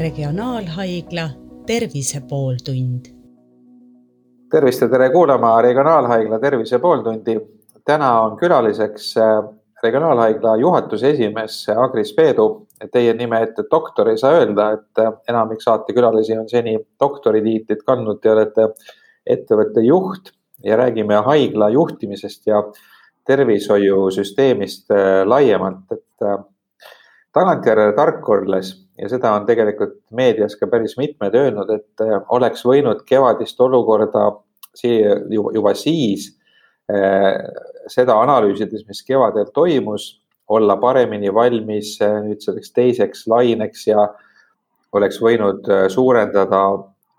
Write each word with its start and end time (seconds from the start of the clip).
Regionaalhaigla 0.00 1.28
Tervise 1.66 2.22
pooltund. 2.28 3.04
tervist 4.50 4.80
ja 4.80 4.88
tere 4.88 5.10
kuulama 5.10 5.62
Regionaalhaigla 5.62 6.38
Tervise 6.38 6.78
pooltundi. 6.78 7.40
täna 7.84 8.20
on 8.20 8.36
külaliseks 8.36 9.16
äh, 9.16 9.44
Regionaalhaigla 9.82 10.56
juhatuse 10.56 11.10
esimees 11.10 11.66
Agris 11.68 12.14
Peedu. 12.14 12.66
Teie 12.92 13.14
nime 13.14 13.42
ette 13.42 13.64
doktor 13.70 14.08
ei 14.08 14.18
saa 14.18 14.30
öelda, 14.30 14.70
et 14.72 14.98
äh, 14.98 15.12
enamik 15.28 15.60
saatekülalisi 15.60 16.38
on 16.38 16.48
seni 16.48 16.78
doktoritiitlit 17.00 17.82
kandnud. 17.82 18.22
Te 18.22 18.32
olete 18.32 18.68
ettevõtte 19.26 19.84
juht 19.84 20.32
ja 20.64 20.76
räägime 20.80 21.20
haigla 21.28 21.68
juhtimisest 21.68 22.46
ja 22.46 22.64
tervishoiusüsteemist 23.26 24.90
äh, 24.90 25.26
laiemalt, 25.26 25.92
et 25.92 26.30
tagantjärele 27.36 27.94
tark 27.96 28.28
olles 28.28 28.72
ja 29.00 29.08
seda 29.08 29.32
on 29.38 29.46
tegelikult 29.48 29.96
meedias 30.16 30.56
ka 30.60 30.68
päris 30.70 30.96
mitmed 30.98 31.34
öelnud, 31.36 31.70
et 31.72 32.04
äh, 32.04 32.18
oleks 32.34 32.64
võinud 32.66 33.04
kevadist 33.08 33.60
olukorda 33.60 34.26
juba, 34.82 35.52
juba 35.56 35.74
siis 35.78 36.30
äh, 36.92 37.38
seda 37.90 38.18
analüüsides, 38.22 38.84
mis 38.88 39.02
kevadel 39.06 39.50
toimus, 39.54 40.12
olla 40.50 40.76
paremini 40.82 41.32
valmis 41.34 41.96
äh, 42.02 42.20
nüüd 42.26 42.42
selleks 42.44 42.74
teiseks 42.76 43.26
laineks 43.30 43.86
ja 43.86 44.08
oleks 44.92 45.20
võinud 45.22 45.68
suurendada 45.94 46.64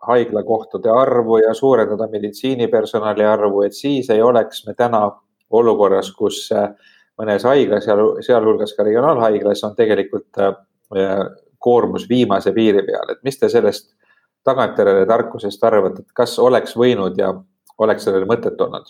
haiglakohtade 0.03 0.91
arvu 0.91 1.37
ja 1.39 1.53
suurendada 1.55 2.09
meditsiinipersonali 2.11 3.23
arvu, 3.23 3.61
et 3.63 3.77
siis 3.77 4.09
ei 4.11 4.21
oleks 4.21 4.65
me 4.67 4.73
täna 4.75 5.05
olukorras, 5.55 6.09
kus 6.11 6.49
mõnes 7.21 7.45
haiglas, 7.45 7.85
sealhulgas 8.25 8.73
ka 8.77 8.85
regionaalhaiglas 8.87 9.63
on 9.67 9.75
tegelikult 9.77 10.41
koormus 11.61 12.09
viimase 12.09 12.51
piiri 12.55 12.81
peal, 12.87 13.13
et 13.13 13.21
mis 13.23 13.37
te 13.37 13.49
sellest 13.49 13.91
tagantjärele 14.43 15.05
tarkusest 15.05 15.63
arvate, 15.63 16.01
et 16.01 16.17
kas 16.17 16.33
oleks 16.41 16.73
võinud 16.77 17.17
ja 17.19 17.31
oleks 17.81 18.07
sellel 18.07 18.25
mõtet 18.29 18.59
olnud? 18.61 18.89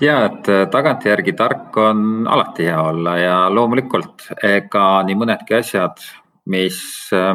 ja, 0.00 0.18
et 0.26 0.48
äh, 0.52 0.66
tagantjärgi 0.70 1.32
tark 1.38 1.76
on 1.80 2.26
alati 2.28 2.68
hea 2.68 2.80
olla 2.82 3.16
ja 3.18 3.36
loomulikult 3.52 4.28
ega 4.44 4.86
nii 5.06 5.16
mõnedki 5.16 5.56
asjad, 5.56 6.02
mis, 6.52 6.78
äh, 7.16 7.32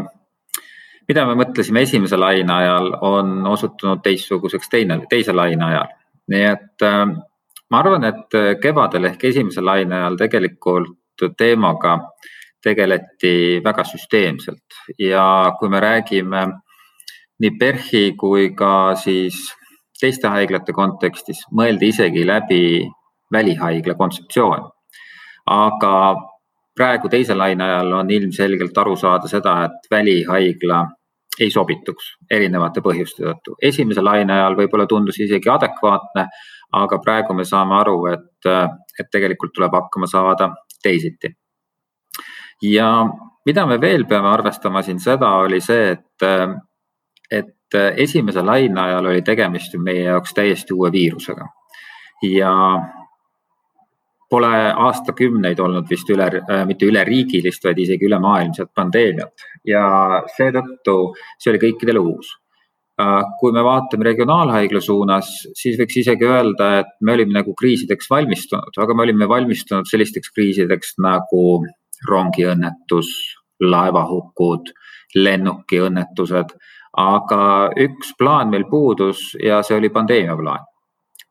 mida 1.09 1.25
me 1.29 1.39
mõtlesime 1.41 1.81
esimese 1.87 2.19
laine 2.19 2.53
ajal, 2.53 2.93
on 3.01 3.47
osutunud 3.49 4.03
teistsuguseks 4.05 4.69
teine, 4.69 4.99
teise 5.09 5.33
laine 5.33 5.65
ajal. 5.71 5.97
nii 6.31 6.45
et 6.51 6.85
äh, 6.85 7.05
ma 7.71 7.79
arvan, 7.79 8.03
et 8.03 8.59
kevadel 8.61 9.05
ehk 9.11 9.23
esimese 9.31 9.61
laine 9.61 9.95
ajal 9.95 10.17
tegelikult 10.19 10.97
teemaga 11.37 11.93
äh, 11.93 12.31
tegeleti 12.63 13.61
väga 13.63 13.83
süsteemselt 13.83 14.77
ja 14.99 15.53
kui 15.59 15.69
me 15.69 15.79
räägime 15.79 16.45
nii 17.41 17.51
PERH-i 17.59 18.11
kui 18.17 18.51
ka 18.55 18.95
siis 18.95 19.39
teiste 20.01 20.29
haiglate 20.33 20.73
kontekstis, 20.73 21.43
mõeldi 21.53 21.89
isegi 21.93 22.25
läbi 22.27 22.87
välihaigla 23.33 23.95
kontseptsioon. 23.97 24.69
aga 25.45 25.93
praegu 26.77 27.09
teise 27.09 27.35
laine 27.35 27.63
ajal 27.63 27.93
on 27.93 28.11
ilmselgelt 28.11 28.77
aru 28.77 28.95
saada 28.95 29.27
seda, 29.27 29.53
et 29.65 29.89
välihaigla 29.91 30.85
ei 31.39 31.49
sobituks 31.51 32.15
erinevate 32.31 32.81
põhjuste 32.81 33.23
tõttu. 33.25 33.55
esimese 33.61 34.01
laine 34.01 34.33
ajal 34.33 34.55
võib-olla 34.55 34.85
tundus 34.87 35.19
isegi 35.19 35.49
adekvaatne, 35.49 36.27
aga 36.71 36.99
praegu 37.03 37.33
me 37.33 37.45
saame 37.45 37.75
aru, 37.79 37.97
et, 38.11 38.49
et 38.99 39.09
tegelikult 39.11 39.53
tuleb 39.55 39.73
hakkama 39.75 40.07
saada 40.07 40.49
teisiti. 40.83 41.33
Ja 42.61 42.87
mida 43.45 43.65
me 43.65 43.79
veel 43.81 44.05
peame 44.05 44.29
arvestama 44.29 44.83
siin 44.85 44.99
seda, 45.01 45.33
oli 45.43 45.61
see, 45.61 45.91
et, 45.95 46.25
et 47.31 47.79
esimese 48.05 48.43
laine 48.45 48.81
ajal 48.81 49.11
oli 49.11 49.21
tegemist 49.25 49.73
ju 49.73 49.81
meie 49.81 50.05
jaoks 50.09 50.33
täiesti 50.37 50.73
uue 50.73 50.91
viirusega. 50.91 51.47
ja 52.21 52.51
pole 54.29 54.51
aastakümneid 54.71 55.59
olnud 55.59 55.89
vist 55.89 56.09
üle, 56.13 56.27
mitte 56.69 56.85
üleriigilist, 56.87 57.65
vaid 57.65 57.79
isegi 57.83 58.05
ülemaailmset 58.07 58.69
pandeemiat. 58.75 59.43
Ja 59.67 60.21
seetõttu 60.37 60.93
see 61.37 61.51
oli 61.51 61.59
kõikidele 61.65 61.99
uus 61.99 62.29
kui 63.39 63.51
me 63.55 63.63
vaatame 63.63 64.05
regionaalhaigla 64.07 64.81
suunas, 64.83 65.29
siis 65.57 65.77
võiks 65.79 65.99
isegi 66.03 66.27
öelda, 66.27 66.71
et 66.81 66.91
me 67.01 67.15
olime 67.15 67.35
nagu 67.39 67.53
kriisideks 67.57 68.09
valmistunud, 68.11 68.75
aga 68.83 68.95
me 68.95 69.05
olime 69.07 69.27
valmistunud 69.29 69.89
sellisteks 69.89 70.33
kriisideks 70.35 70.95
nagu 71.03 71.43
rongiõnnetus, 72.09 73.11
laevahukud, 73.61 74.73
lennukiõnnetused, 75.15 76.55
aga 77.01 77.43
üks 77.79 78.15
plaan 78.19 78.51
meil 78.51 78.65
puudus 78.69 79.31
ja 79.39 79.61
see 79.63 79.77
oli 79.77 79.93
pandeemia 79.93 80.35
plaan. 80.37 80.67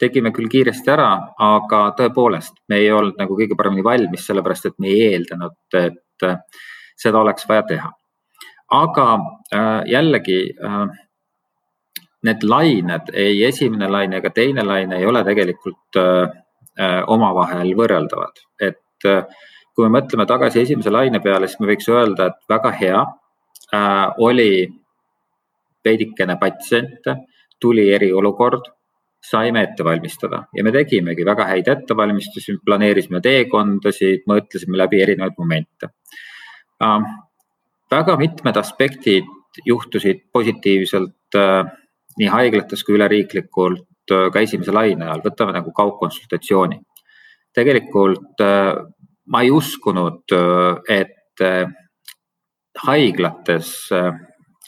tegime 0.01 0.31
küll 0.33 0.49
kiiresti 0.49 0.89
ära, 0.89 1.11
aga 1.45 1.81
tõepoolest, 1.99 2.55
me 2.73 2.79
ei 2.81 2.87
olnud 2.89 3.19
nagu 3.21 3.35
kõige 3.37 3.57
paremini 3.57 3.85
valmis, 3.85 4.23
sellepärast 4.25 4.71
et 4.71 4.79
me 4.81 4.89
ei 4.89 5.03
eeldanud, 5.11 5.59
et 5.77 6.25
seda 6.97 7.21
oleks 7.21 7.49
vaja 7.49 7.67
teha. 7.69 7.91
aga 8.71 9.07
äh, 9.53 9.83
jällegi 9.91 10.41
äh, 10.65 10.89
need 12.27 12.45
lained, 12.45 13.13
ei 13.17 13.45
esimene 13.49 13.89
laine 13.89 14.19
ega 14.21 14.31
teine 14.35 14.65
laine 14.67 14.99
ei 15.01 15.07
ole 15.09 15.25
tegelikult 15.25 16.01
äh, 16.01 16.41
omavahel 17.09 17.75
võrreldavad, 17.77 18.43
et 18.61 19.09
kui 19.75 19.89
me 19.89 20.01
mõtleme 20.01 20.27
tagasi 20.29 20.61
esimese 20.65 20.93
laine 20.93 21.23
peale, 21.25 21.49
siis 21.49 21.61
me 21.63 21.71
võiks 21.71 21.89
öelda, 21.89 22.31
et 22.31 22.53
väga 22.53 22.73
hea 22.77 23.01
äh, 23.01 24.07
oli 24.21 24.53
veidikene 25.85 26.37
patsiente, 26.41 27.17
tuli 27.61 27.87
eriolukord, 27.95 28.69
saime 29.21 29.67
ette 29.67 29.85
valmistada 29.85 30.43
ja 30.57 30.65
me 30.65 30.73
tegimegi 30.73 31.25
väga 31.29 31.45
häid 31.51 31.69
ettevalmistusi, 31.69 32.57
planeerisime 32.65 33.21
teekondasid, 33.25 34.25
mõtlesime 34.29 34.81
läbi 34.81 35.03
erinevaid 35.05 35.37
momente 35.39 35.91
äh,. 36.81 37.11
väga 37.91 38.17
mitmed 38.17 38.57
aspektid 38.57 39.29
juhtusid 39.67 40.27
positiivselt 40.33 41.37
äh, 41.37 41.69
nii 42.19 42.31
haiglates 42.33 42.85
kui 42.85 42.97
üleriiklikult 42.99 44.15
äh, 44.15 44.29
ka 44.33 44.43
esimese 44.43 44.75
laine 44.75 45.07
ajal, 45.07 45.23
võtame 45.25 45.55
nagu 45.57 45.73
kaugkonsultatsiooni. 45.77 46.81
tegelikult 47.55 48.41
äh, 48.47 48.75
ma 49.31 49.43
ei 49.43 49.51
uskunud, 49.51 50.33
et 50.91 51.43
haiglates, 52.85 53.69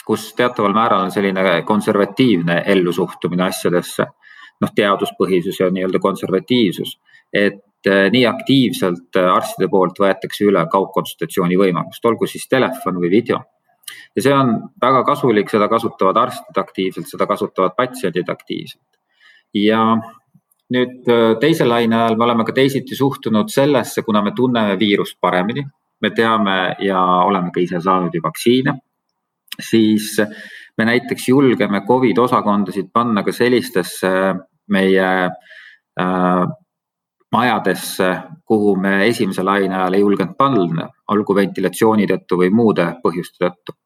kus 0.06 0.26
teataval 0.38 0.74
määral 0.74 1.02
on 1.04 1.10
selline 1.10 1.62
konservatiivne 1.66 2.62
ellusuhtumine 2.74 3.44
asjadesse, 3.48 4.06
noh, 4.62 4.72
teaduspõhisus 4.74 5.58
ja 5.60 5.68
nii-öelda 5.70 5.98
konservatiivsus, 6.02 6.94
et 7.34 7.90
nii 8.14 8.22
aktiivselt 8.30 9.18
arstide 9.18 9.68
poolt 9.68 9.98
võetakse 9.98 10.46
üle 10.46 10.62
kaugkonsultatsiooni 10.70 11.58
võimalust, 11.58 12.04
olgu 12.06 12.30
siis 12.30 12.46
telefon 12.48 13.02
või 13.02 13.10
video. 13.10 13.42
Ja 14.16 14.22
see 14.22 14.34
on 14.34 14.54
väga 14.80 15.02
kasulik, 15.08 15.50
seda 15.50 15.68
kasutavad 15.68 16.18
arstid 16.22 16.58
aktiivselt, 16.58 17.08
seda 17.10 17.26
kasutavad 17.26 17.76
patsiendid 17.76 18.28
aktiivselt. 18.28 18.88
ja 19.54 19.82
nüüd 20.72 21.08
äh, 21.10 21.34
teise 21.40 21.66
laine 21.68 21.96
ajal 21.98 22.16
me 22.16 22.24
oleme 22.28 22.46
ka 22.48 22.54
teisiti 22.56 22.96
suhtunud 22.96 23.50
sellesse, 23.52 24.02
kuna 24.02 24.22
me 24.22 24.32
tunneme 24.36 24.78
viirust 24.80 25.18
paremini, 25.20 25.64
me 26.00 26.10
teame 26.10 26.56
ja 26.80 27.02
oleme 27.26 27.52
ka 27.52 27.60
ise 27.60 27.80
saanud 27.80 28.14
ju 28.14 28.22
vaktsiine, 28.24 28.74
siis 29.60 30.16
me 30.78 30.88
näiteks 30.88 31.28
julgeme 31.28 31.82
Covid 31.88 32.18
osakondasid 32.18 32.88
panna 32.92 33.22
ka 33.22 33.32
sellistesse 33.36 34.12
meie 34.72 35.10
äh, 36.00 36.46
majadesse, 37.32 38.08
kuhu 38.44 38.76
me 38.76 39.06
esimese 39.06 39.42
laine 39.42 39.76
ajal 39.76 39.96
ei 39.96 40.04
julgenud 40.04 40.36
panna, 40.38 40.88
olgu 41.08 41.34
ventilatsiooni 41.34 42.06
tõttu 42.10 42.38
või 42.42 42.50
muude 42.52 42.88
põhjuste 43.04 43.44
tõttu. 43.44 43.78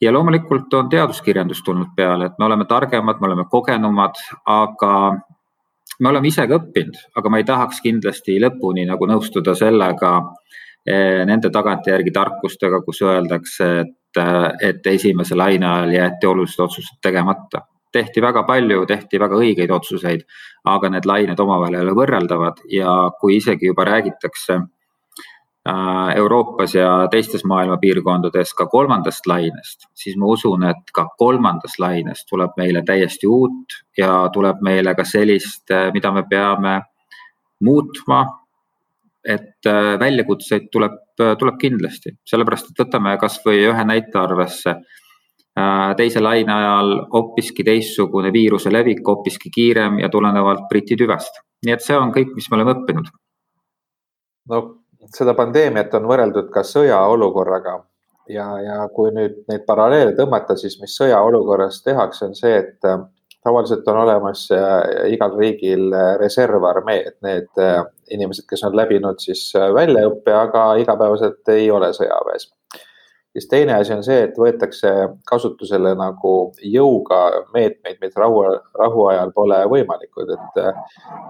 ja 0.00 0.12
loomulikult 0.12 0.74
on 0.74 0.88
teaduskirjandus 0.88 1.62
tulnud 1.62 1.94
peale, 1.96 2.26
et 2.26 2.38
me 2.38 2.44
oleme 2.44 2.64
targemad, 2.64 3.20
me 3.20 3.26
oleme 3.26 3.44
kogenumad, 3.50 4.18
aga 4.46 4.94
me 6.00 6.08
oleme 6.08 6.28
ise 6.28 6.46
ka 6.48 6.58
õppinud, 6.58 6.96
aga 7.16 7.30
ma 7.30 7.40
ei 7.40 7.46
tahaks 7.48 7.80
kindlasti 7.84 8.38
lõpuni 8.42 8.86
nagu 8.86 9.06
nõustuda 9.06 9.54
sellega, 9.58 10.14
eh, 10.86 11.22
nende 11.26 11.50
tagantjärgi 11.50 12.12
tarkustega, 12.14 12.82
kus 12.84 13.02
öeldakse, 13.02 13.70
et, 13.80 14.22
eh, 14.22 14.68
et 14.70 14.86
esimese 14.86 15.34
laine 15.36 15.66
ajal 15.66 15.92
jäeti 15.92 16.26
olulised 16.26 16.60
otsused 16.60 16.98
tegemata. 17.02 17.62
Tehti 17.94 18.22
väga 18.22 18.42
palju, 18.48 18.84
tehti 18.90 19.20
väga 19.22 19.38
õigeid 19.38 19.72
otsuseid, 19.74 20.26
aga 20.68 20.90
need 20.90 21.06
lained 21.06 21.40
omavahel 21.40 21.78
ei 21.78 21.86
ole 21.86 21.96
võrreldavad 21.96 22.64
ja 22.70 22.94
kui 23.20 23.38
isegi 23.38 23.70
juba 23.70 23.86
räägitakse 23.88 24.60
Äh, 25.68 26.16
Euroopas 26.16 26.74
ja 26.74 27.08
teistes 27.10 27.40
maailma 27.48 27.78
piirkondades 27.80 28.50
ka 28.52 28.66
kolmandast 28.68 29.24
lainest, 29.26 29.86
siis 29.96 30.16
ma 30.20 30.28
usun, 30.28 30.66
et 30.68 30.90
ka 30.92 31.06
kolmandast 31.16 31.78
lainest 31.80 32.26
tuleb 32.28 32.52
meile 32.60 32.82
täiesti 32.84 33.24
uut 33.24 33.78
ja 33.96 34.26
tuleb 34.32 34.60
meile 34.60 34.92
ka 34.94 35.06
sellist, 35.08 35.64
äh, 35.72 35.88
mida 35.94 36.12
me 36.12 36.26
peame 36.28 36.74
muutma, 37.64 38.20
et 39.24 39.64
väljakutseid 40.04 40.68
tuleb, 40.68 41.00
tuleb 41.16 41.56
kindlasti, 41.56 42.12
sellepärast 42.28 42.68
et 42.68 42.84
võtame 42.84 43.14
kasvõi 43.16 43.62
ühe 43.64 43.86
näite 43.88 44.20
arvesse 44.20 44.74
teise 45.96 46.18
laine 46.18 46.50
ajal 46.50 46.88
hoopiski 47.12 47.62
teistsugune 47.62 48.32
viiruse 48.34 48.72
levik, 48.72 49.04
hoopiski 49.06 49.52
kiirem 49.54 50.00
ja 50.02 50.08
tulenevalt 50.10 50.64
Briti 50.68 50.96
tüvest. 50.98 51.38
nii 51.66 51.74
et 51.76 51.84
see 51.84 51.94
on 51.96 52.10
kõik, 52.12 52.34
mis 52.34 52.50
me 52.50 52.56
oleme 52.58 52.74
õppinud. 52.74 53.10
no 54.50 54.62
seda 55.14 55.34
pandeemiat 55.38 55.94
on 55.94 56.08
võrreldud 56.10 56.50
ka 56.54 56.64
sõjaolukorraga 56.66 57.78
ja, 58.28 58.46
ja 58.62 58.78
kui 58.94 59.12
nüüd 59.14 59.42
neid 59.50 59.66
paralleele 59.68 60.14
tõmmata, 60.18 60.56
siis 60.60 60.78
mis 60.80 60.94
sõjaolukorras 60.98 61.82
tehakse, 61.84 62.30
on 62.30 62.38
see, 62.38 62.56
et 62.62 62.88
äh, 62.88 63.02
tavaliselt 63.44 63.88
on 63.92 64.00
olemas 64.04 64.46
äh, 64.54 65.10
igal 65.12 65.36
riigil 65.38 65.90
äh, 65.92 66.14
reservarmee, 66.20 67.02
et 67.10 67.18
need 67.26 67.64
inimesed, 68.14 68.46
kes 68.48 68.64
on 68.68 68.76
läbinud 68.76 69.20
siis 69.22 69.46
väljaõppe, 69.54 70.34
aga 70.36 70.66
igapäevaselt 70.82 71.54
ei 71.54 71.70
ole 71.72 71.92
sõjaväes. 71.96 72.50
Siis 73.34 73.48
teine 73.50 73.74
asi 73.74 73.92
on 73.92 74.02
see, 74.06 74.22
et 74.28 74.36
võetakse 74.38 74.90
kasutusele 75.26 75.94
nagu 75.98 76.34
jõuga 76.62 77.20
meetmeid, 77.54 77.98
mis 78.00 78.14
rahu, 78.16 78.44
rahuajal 78.78 79.32
pole 79.34 79.58
võimalikud, 79.70 80.30
et 80.30 80.60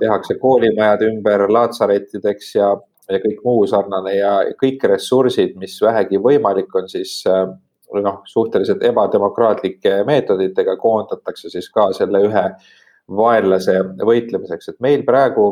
tehakse 0.03 0.37
koolimajad 0.43 1.07
ümber 1.09 1.49
laatsarettideks 1.49 2.55
ja 2.61 2.75
ja 3.13 3.21
kõik 3.21 3.43
muu 3.45 3.67
sarnane 3.69 4.15
ja 4.17 4.33
kõik 4.61 4.85
ressursid, 4.89 5.59
mis 5.61 5.77
vähegi 5.83 6.21
võimalik 6.23 6.73
on, 6.79 6.89
siis 6.89 7.19
äh, 7.29 7.45
noh, 8.01 8.23
suhteliselt 8.29 8.83
ebademokraatlike 8.87 9.99
meetoditega 10.09 10.77
koondatakse 10.81 11.53
siis 11.53 11.69
ka 11.73 11.91
selle 11.97 12.25
ühe 12.29 12.47
vaenlase 13.17 13.77
võitlemiseks, 14.01 14.73
et 14.73 14.81
meil 14.85 15.05
praegu 15.05 15.49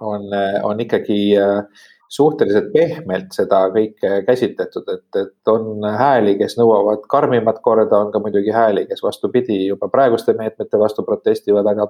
on, 0.00 0.26
on 0.66 0.82
ikkagi 0.82 1.20
äh, 1.38 1.86
suhteliselt 2.10 2.72
pehmelt 2.74 3.30
seda 3.36 3.60
kõike 3.70 4.24
käsitletud, 4.26 4.88
et, 4.90 5.20
et 5.20 5.50
on 5.52 5.84
hääli, 5.94 6.34
kes 6.40 6.56
nõuavad 6.58 7.04
karmimat 7.10 7.60
korda, 7.62 8.00
on 8.00 8.10
ka 8.10 8.22
muidugi 8.22 8.50
hääli, 8.54 8.84
kes 8.90 9.02
vastupidi 9.04 9.60
juba 9.68 9.88
praeguste 9.92 10.34
meetmete 10.38 10.80
vastu 10.80 11.06
protestivad, 11.06 11.70
aga 11.70 11.86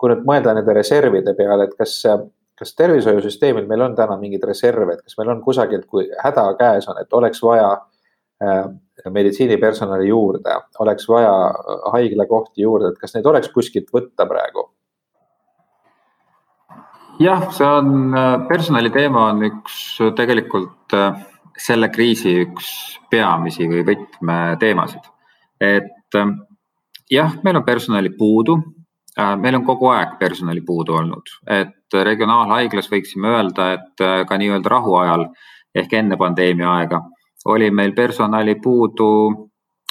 kui 0.00 0.10
nüüd 0.10 0.26
mõelda 0.26 0.56
nende 0.58 0.74
reservide 0.74 1.36
peale, 1.38 1.68
et 1.70 1.78
kas 1.78 2.00
kas 2.60 2.74
tervishoiusüsteemil 2.76 3.64
meil 3.68 3.80
on 3.86 3.94
täna 3.96 4.18
mingeid 4.20 4.42
reserve, 4.44 4.92
et 4.92 5.00
kas 5.00 5.16
meil 5.16 5.30
on 5.32 5.38
kusagilt, 5.40 5.86
kui 5.88 6.10
häda 6.20 6.42
käes 6.58 6.88
on, 6.92 6.98
et 7.00 7.16
oleks 7.16 7.40
vaja 7.40 7.70
äh, 8.44 8.66
meditsiinipersonali 9.08 10.10
juurde, 10.10 10.58
oleks 10.84 11.08
vaja 11.08 11.32
haiglakohti 11.94 12.66
juurde, 12.66 12.92
et 12.92 13.00
kas 13.00 13.16
neid 13.16 13.28
oleks 13.32 13.48
kuskilt 13.54 13.88
võtta 13.96 14.28
praegu? 14.28 14.68
Jah, 17.20 17.46
see 17.52 17.66
on, 17.66 18.14
äh, 18.16 18.34
personali 18.48 18.90
teema 18.90 19.28
on 19.30 19.44
üks 19.50 19.98
tegelikult 20.16 20.96
selle 21.60 21.90
kriisi 21.92 22.32
üks 22.46 22.68
peamisi 23.10 23.68
või 23.68 23.84
võtmeteemasid. 23.84 25.08
et 25.60 26.18
jah, 27.10 27.34
meil 27.44 27.60
on 27.60 27.64
personali 27.64 28.10
puudu 28.16 28.56
Äh, 29.18 29.36
meil 29.36 29.54
on 29.54 29.64
kogu 29.64 29.88
aeg 29.90 30.18
personali 30.18 30.60
puudu 30.66 30.94
olnud, 30.94 31.32
et 31.50 31.96
regionaalhaiglas 32.06 32.86
võiksime 32.92 33.32
öelda, 33.34 33.72
et 33.74 34.02
äh, 34.06 34.20
ka 34.26 34.36
nii-öelda 34.38 34.70
rahuajal 34.70 35.24
ehk 35.74 35.96
enne 35.98 36.16
pandeemia 36.20 36.68
aega 36.78 37.00
oli 37.50 37.70
meil 37.74 37.92
personali 37.96 38.54
puudu 38.62 39.08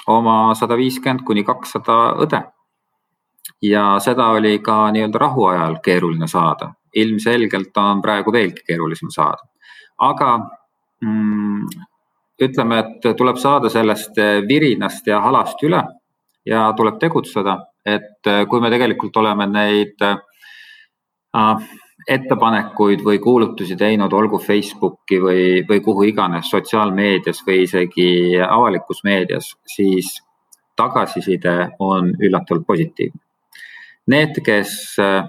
oma 0.08 0.38
sada 0.56 0.78
viiskümmend 0.80 1.26
kuni 1.28 1.44
kakssada 1.44 1.98
õde. 2.26 2.42
ja 3.62 3.84
seda 4.00 4.30
oli 4.38 4.60
ka 4.64 4.78
nii-öelda 4.96 5.20
rahuajal 5.20 5.80
keeruline 5.84 6.28
saada, 6.28 6.72
ilmselgelt 6.94 7.78
on 7.78 8.02
praegu 8.02 8.34
veelgi 8.34 8.66
keerulisem 8.68 9.12
saada. 9.14 9.44
aga 10.00 10.38
mm, 11.02 11.66
ütleme, 12.42 12.80
et 12.80 13.18
tuleb 13.18 13.38
saada 13.38 13.70
sellest 13.70 14.16
virinast 14.48 15.08
ja 15.08 15.20
halast 15.22 15.64
üle 15.64 15.84
ja 16.46 16.70
tuleb 16.78 17.00
tegutseda 17.00 17.58
et 17.86 18.30
kui 18.50 18.62
me 18.62 18.72
tegelikult 18.72 19.18
oleme 19.22 19.48
neid 19.50 20.04
äh, 20.06 21.66
ettepanekuid 22.10 23.04
või 23.06 23.20
kuulutusi 23.22 23.78
teinud, 23.78 24.14
olgu 24.14 24.40
Facebooki 24.42 25.20
või, 25.22 25.44
või 25.68 25.82
kuhu 25.86 26.08
iganes 26.10 26.50
sotsiaalmeedias 26.52 27.44
või 27.48 27.64
isegi 27.66 28.10
avalikus 28.46 29.04
meedias, 29.04 29.52
siis 29.68 30.18
tagasiside 30.80 31.74
on 31.84 32.14
üllatavalt 32.20 32.66
positiivne. 32.68 33.20
Need, 34.10 34.40
kes 34.46 34.72
äh, 35.04 35.22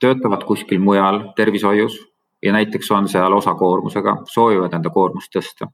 töötavad 0.00 0.44
kuskil 0.44 0.80
mujal 0.80 1.20
tervishoius 1.36 1.98
ja 2.42 2.52
näiteks 2.52 2.90
on 2.90 3.08
seal 3.08 3.32
osakoormusega, 3.32 4.16
soovivad 4.30 4.74
enda 4.74 4.90
koormust 4.90 5.32
tõsta. 5.34 5.68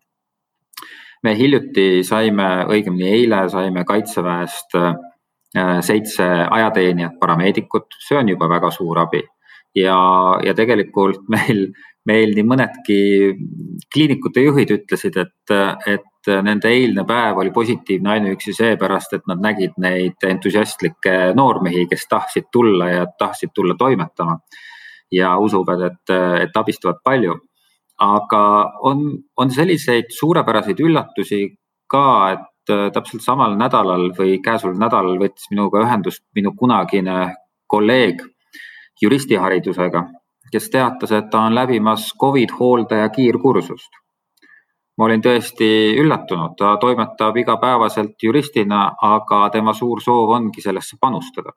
me 1.23 1.33
hiljuti 1.39 2.05
saime, 2.05 2.67
õigemini 2.69 3.09
eile 3.09 3.49
saime 3.49 3.85
kaitseväest 3.85 4.75
äh, 4.77 4.95
seitse 5.81 6.25
ajateenijat, 6.51 7.19
parameedikut, 7.21 7.87
see 7.99 8.19
on 8.19 8.29
juba 8.29 8.49
väga 8.49 8.71
suur 8.71 8.99
abi. 8.99 9.23
Ja, 9.75 9.99
ja 10.45 10.55
tegelikult 10.55 11.29
meil, 11.35 11.69
meil 12.07 12.35
nii 12.37 12.47
mõnedki 12.47 12.99
kliinikute 13.93 14.45
juhid 14.47 14.75
ütlesid, 14.79 15.19
et, 15.21 15.55
et 15.87 16.33
nende 16.45 16.71
eilne 16.73 17.05
päev 17.09 17.43
oli 17.43 17.53
positiivne 17.53 18.15
ainuüksi 18.17 18.55
seepärast, 18.57 19.17
et 19.17 19.27
nad 19.29 19.43
nägid 19.45 19.75
neid 19.83 20.25
entusiastlikke 20.29 21.35
noormehi, 21.37 21.87
kes 21.91 22.07
tahtsid 22.09 22.49
tulla 22.53 22.89
ja 22.93 23.09
tahtsid 23.19 23.53
tulla 23.55 23.77
toimetama. 23.79 24.39
ja 25.13 25.37
usuvad, 25.39 25.83
et, 25.91 26.11
et 26.43 26.57
abistavad 26.57 26.97
palju. 27.05 27.35
aga 28.01 28.73
on, 28.83 29.05
on 29.37 29.51
selliseid 29.51 30.11
suurepäraseid 30.11 30.81
üllatusi 30.81 31.45
ka, 31.87 32.33
et 32.33 32.73
täpselt 32.93 33.23
samal 33.23 33.55
nädalal 33.61 34.09
või 34.17 34.41
käesoleval 34.43 34.81
nädalal 34.81 35.19
võttis 35.21 35.51
minuga 35.53 35.85
ühendust 35.85 36.25
minu 36.35 36.55
kunagine 36.57 37.35
kolleeg 37.69 38.23
juristiharidusega, 39.03 40.05
kes 40.53 40.71
teatas, 40.71 41.13
et 41.13 41.31
ta 41.31 41.45
on 41.49 41.55
läbimas 41.55 42.13
Covid 42.21 42.55
hooldaja 42.61 43.09
kiirkursust. 43.09 44.01
ma 44.99 45.09
olin 45.09 45.23
tõesti 45.23 45.67
üllatunud, 45.99 46.53
ta 46.59 46.77
toimetab 46.79 47.37
igapäevaselt 47.37 48.15
juristina, 48.23 48.93
aga 49.03 49.49
tema 49.51 49.73
suur 49.75 50.01
soov 50.01 50.31
ongi 50.31 50.63
sellesse 50.63 50.97
panustada. 51.01 51.51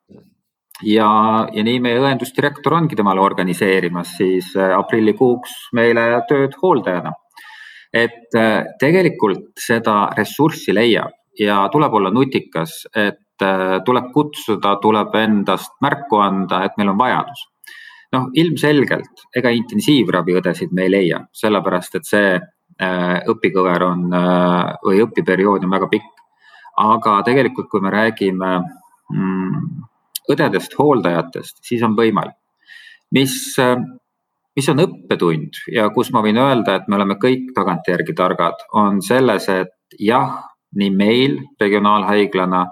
ja, 0.84 1.10
ja 1.54 1.64
nii 1.64 1.80
meie 1.80 2.00
õendusdirektor 2.00 2.74
ongi 2.74 2.96
temale 2.96 3.22
organiseerimas 3.22 4.18
siis 4.18 4.56
äh, 4.56 4.74
aprillikuuks 4.80 5.70
meile 5.74 6.10
tööd 6.30 6.58
hooldajana 6.62 7.14
et 7.94 8.36
äh, 8.36 8.66
tegelikult 8.80 9.56
seda 9.60 10.10
ressurssi 10.18 10.76
leiab 10.76 11.14
ja 11.40 11.62
tuleb 11.72 11.94
olla 11.94 12.12
nutikas, 12.12 12.86
et 12.96 13.20
äh, 13.46 13.78
tuleb 13.86 14.12
kutsuda, 14.14 14.76
tuleb 14.82 15.16
endast 15.20 15.76
märku 15.84 16.22
anda, 16.24 16.64
et 16.66 16.78
meil 16.78 16.94
on 16.94 17.00
vajadus. 17.00 17.46
noh, 18.16 18.30
ilmselgelt 18.40 19.26
ega 19.36 19.52
intensiivraviõdesid 19.52 20.72
me 20.72 20.86
ei 20.86 20.92
leia, 20.94 21.18
sellepärast 21.36 21.98
et 22.00 22.08
see 22.08 22.30
äh, 22.38 23.18
õpikõver 23.34 23.84
on 23.84 24.06
või 24.86 25.02
õpiperiood 25.04 25.66
on 25.68 25.76
väga 25.76 25.90
pikk. 25.92 26.24
aga 26.78 27.22
tegelikult, 27.26 27.68
kui 27.70 27.82
me 27.82 27.92
räägime 27.92 28.52
mm, 28.62 29.86
õdedest, 30.32 30.76
hooldajatest, 30.80 31.64
siis 31.66 31.84
on 31.84 31.96
võimalik. 31.98 32.38
mis 33.12 33.58
mis 34.58 34.68
on 34.74 34.82
õppetund 34.82 35.60
ja 35.70 35.88
kus 35.94 36.10
ma 36.14 36.24
võin 36.26 36.40
öelda, 36.42 36.80
et 36.80 36.88
me 36.90 36.98
oleme 36.98 37.20
kõik 37.22 37.52
tagantjärgi 37.56 38.16
targad, 38.18 38.64
on 38.74 39.02
selles, 39.06 39.46
et 39.54 40.00
jah, 40.02 40.40
nii 40.78 40.94
meil 40.98 41.38
regionaalhaiglana 41.62 42.66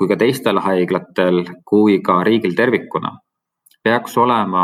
kui 0.00 0.08
ka 0.08 0.16
teistel 0.16 0.56
haiglatel 0.64 1.42
kui 1.68 1.98
ka 2.00 2.22
riigil 2.24 2.54
tervikuna 2.56 3.10
peaks 3.84 4.14
olema 4.18 4.62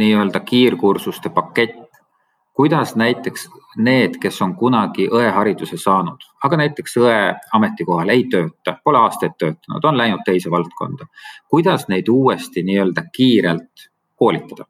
nii-öelda 0.00 0.40
kiirkursuste 0.40 1.28
pakett, 1.28 1.76
kuidas 2.56 2.94
näiteks 2.96 3.48
need, 3.76 4.16
kes 4.20 4.40
on 4.42 4.54
kunagi 4.56 5.10
õehariduse 5.12 5.76
saanud, 5.76 6.24
aga 6.44 6.60
näiteks 6.62 6.96
õe 7.04 7.20
ametikohal 7.60 8.08
ei 8.16 8.24
tööta, 8.32 8.78
pole 8.84 8.98
aastaid 9.04 9.36
töötanud, 9.38 9.84
on 9.84 10.00
läinud 10.00 10.24
teise 10.24 10.50
valdkonda, 10.50 11.04
kuidas 11.52 11.84
neid 11.92 12.08
uuesti 12.08 12.64
nii-öelda 12.64 13.04
kiirelt 13.12 13.88
koolitada 14.16 14.64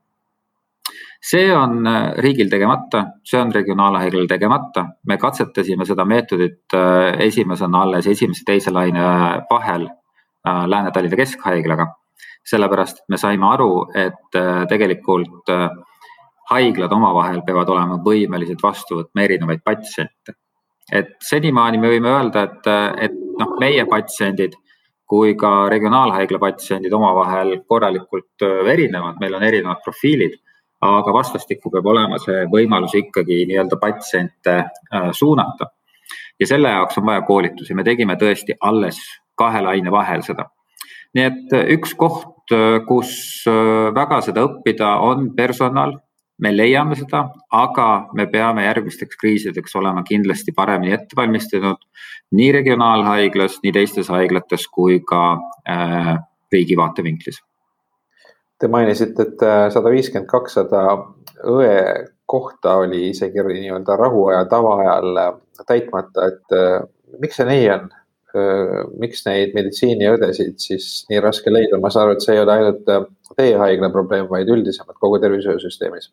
see 1.21 1.51
on 1.53 1.87
äh, 1.87 2.15
riigil 2.23 2.49
tegemata, 2.51 3.05
see 3.25 3.41
on 3.41 3.53
regionaalhaiglal 3.55 4.27
tegemata. 4.27 4.87
me 5.07 5.17
katsetasime 5.17 5.87
seda 5.87 6.05
meetodit 6.05 6.75
äh, 6.75 7.21
esimesena 7.27 7.83
alles 7.83 8.07
esimese, 8.07 8.45
teise 8.47 8.71
laine 8.71 9.03
vahel 9.51 9.89
äh, 9.89 10.67
Lääne-Tallinna 10.67 11.17
Keskhaiglaga. 11.17 11.87
sellepärast, 12.49 12.99
et 12.99 13.09
me 13.09 13.17
saime 13.21 13.45
aru, 13.45 13.91
et 13.95 14.37
tegelikult 14.71 15.51
haiglad 16.49 16.93
omavahel 16.97 17.43
peavad 17.45 17.69
olema 17.69 17.99
võimelised 18.01 18.63
vastu 18.63 19.03
võtma 19.03 19.25
erinevaid 19.27 19.61
patsiente. 19.65 20.33
et 20.93 21.11
senimaani 21.21 21.79
me 21.79 21.91
võime 21.93 22.09
öelda, 22.09 22.43
et, 22.43 22.71
et 23.05 23.19
noh, 23.39 23.53
meie 23.61 23.85
patsiendid 23.85 24.57
kui 25.05 25.35
ka 25.37 25.69
regionaalhaigla 25.69 26.39
patsiendid 26.39 26.93
omavahel 26.93 27.59
korralikult 27.69 28.47
erinevad, 28.73 29.21
meil 29.21 29.35
on 29.35 29.45
erinevad 29.45 29.85
profiilid 29.85 30.39
aga 30.81 31.13
vastastikku 31.15 31.71
peab 31.75 31.87
olema 31.91 32.21
see 32.23 32.45
võimalus 32.53 32.95
ikkagi 32.95 33.45
nii-öelda 33.51 33.79
patsiente 33.81 34.57
äh, 34.59 35.09
suunata. 35.13 35.71
ja 36.41 36.47
selle 36.47 36.71
jaoks 36.71 36.99
on 36.99 37.07
vaja 37.07 37.23
koolitusi, 37.27 37.75
me 37.75 37.85
tegime 37.85 38.17
tõesti 38.17 38.55
alles 38.61 38.99
kahe 39.39 39.63
laine 39.63 39.91
vahel 39.91 40.23
seda. 40.23 40.49
nii 41.15 41.25
et 41.25 41.57
üks 41.79 41.95
koht, 41.95 42.53
kus 42.89 43.45
väga 43.95 44.21
seda 44.25 44.45
õppida, 44.47 44.95
on 45.05 45.35
personal 45.37 45.99
me 46.39 46.53
leiame 46.55 46.97
seda, 46.99 47.25
aga 47.55 47.89
me 48.15 48.27
peame 48.31 48.65
järgmisteks 48.67 49.19
kriisideks 49.21 49.75
olema 49.81 50.05
kindlasti 50.07 50.55
paremini 50.57 50.95
ette 50.95 51.19
valmistunud 51.19 51.83
nii 52.39 52.53
regionaalhaiglas, 52.61 53.59
nii 53.65 53.75
teistes 53.75 54.11
haiglates 54.13 54.69
kui 54.75 55.01
ka 55.07 55.23
äh, 55.69 56.15
riigi 56.53 56.77
vaatevinklis. 56.79 57.43
Te 58.59 58.69
mainisite, 58.69 59.23
et 59.23 59.43
äh, 59.47 59.69
sada 59.71 59.91
viiskümmend, 59.93 60.27
kakssada 60.31 60.83
õe 61.47 61.75
kohta 62.29 62.75
oli 62.83 63.09
isegi 63.13 63.45
nii-öelda 63.47 63.95
rahuaja, 64.01 64.45
tavaajal 64.51 65.21
äh, 65.23 65.37
täitmata, 65.67 66.27
et 66.33 66.57
äh, 66.57 66.81
miks 67.23 67.41
see 67.41 67.49
nii 67.49 67.71
on? 67.77 67.89
miks 69.01 69.23
neid 69.25 69.55
meditsiiniõdesid 69.57 70.59
siis 70.61 70.85
nii 71.09 71.19
raske 71.25 71.49
leida, 71.51 71.79
ma 71.81 71.89
saan 71.91 72.05
aru, 72.11 72.19
et 72.19 72.23
see 72.23 72.35
ei 72.37 72.43
ole 72.43 72.53
ainult 72.53 72.91
teie 73.39 73.55
haigla 73.59 73.89
probleem, 73.91 74.27
vaid 74.29 74.51
üldisemalt 74.53 75.01
kogu 75.01 75.17
tervishoiusüsteemis 75.23 76.11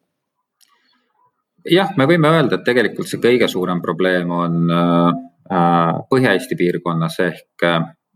jah, 1.70 1.92
me 2.00 2.08
võime 2.08 2.32
öelda, 2.32 2.56
et 2.56 2.64
tegelikult 2.66 3.12
see 3.12 3.20
kõige 3.22 3.50
suurem 3.52 3.84
probleem 3.84 4.32
on 4.32 4.72
Põhja-Eesti 6.10 6.58
piirkonnas 6.58 7.20
ehk 7.28 7.68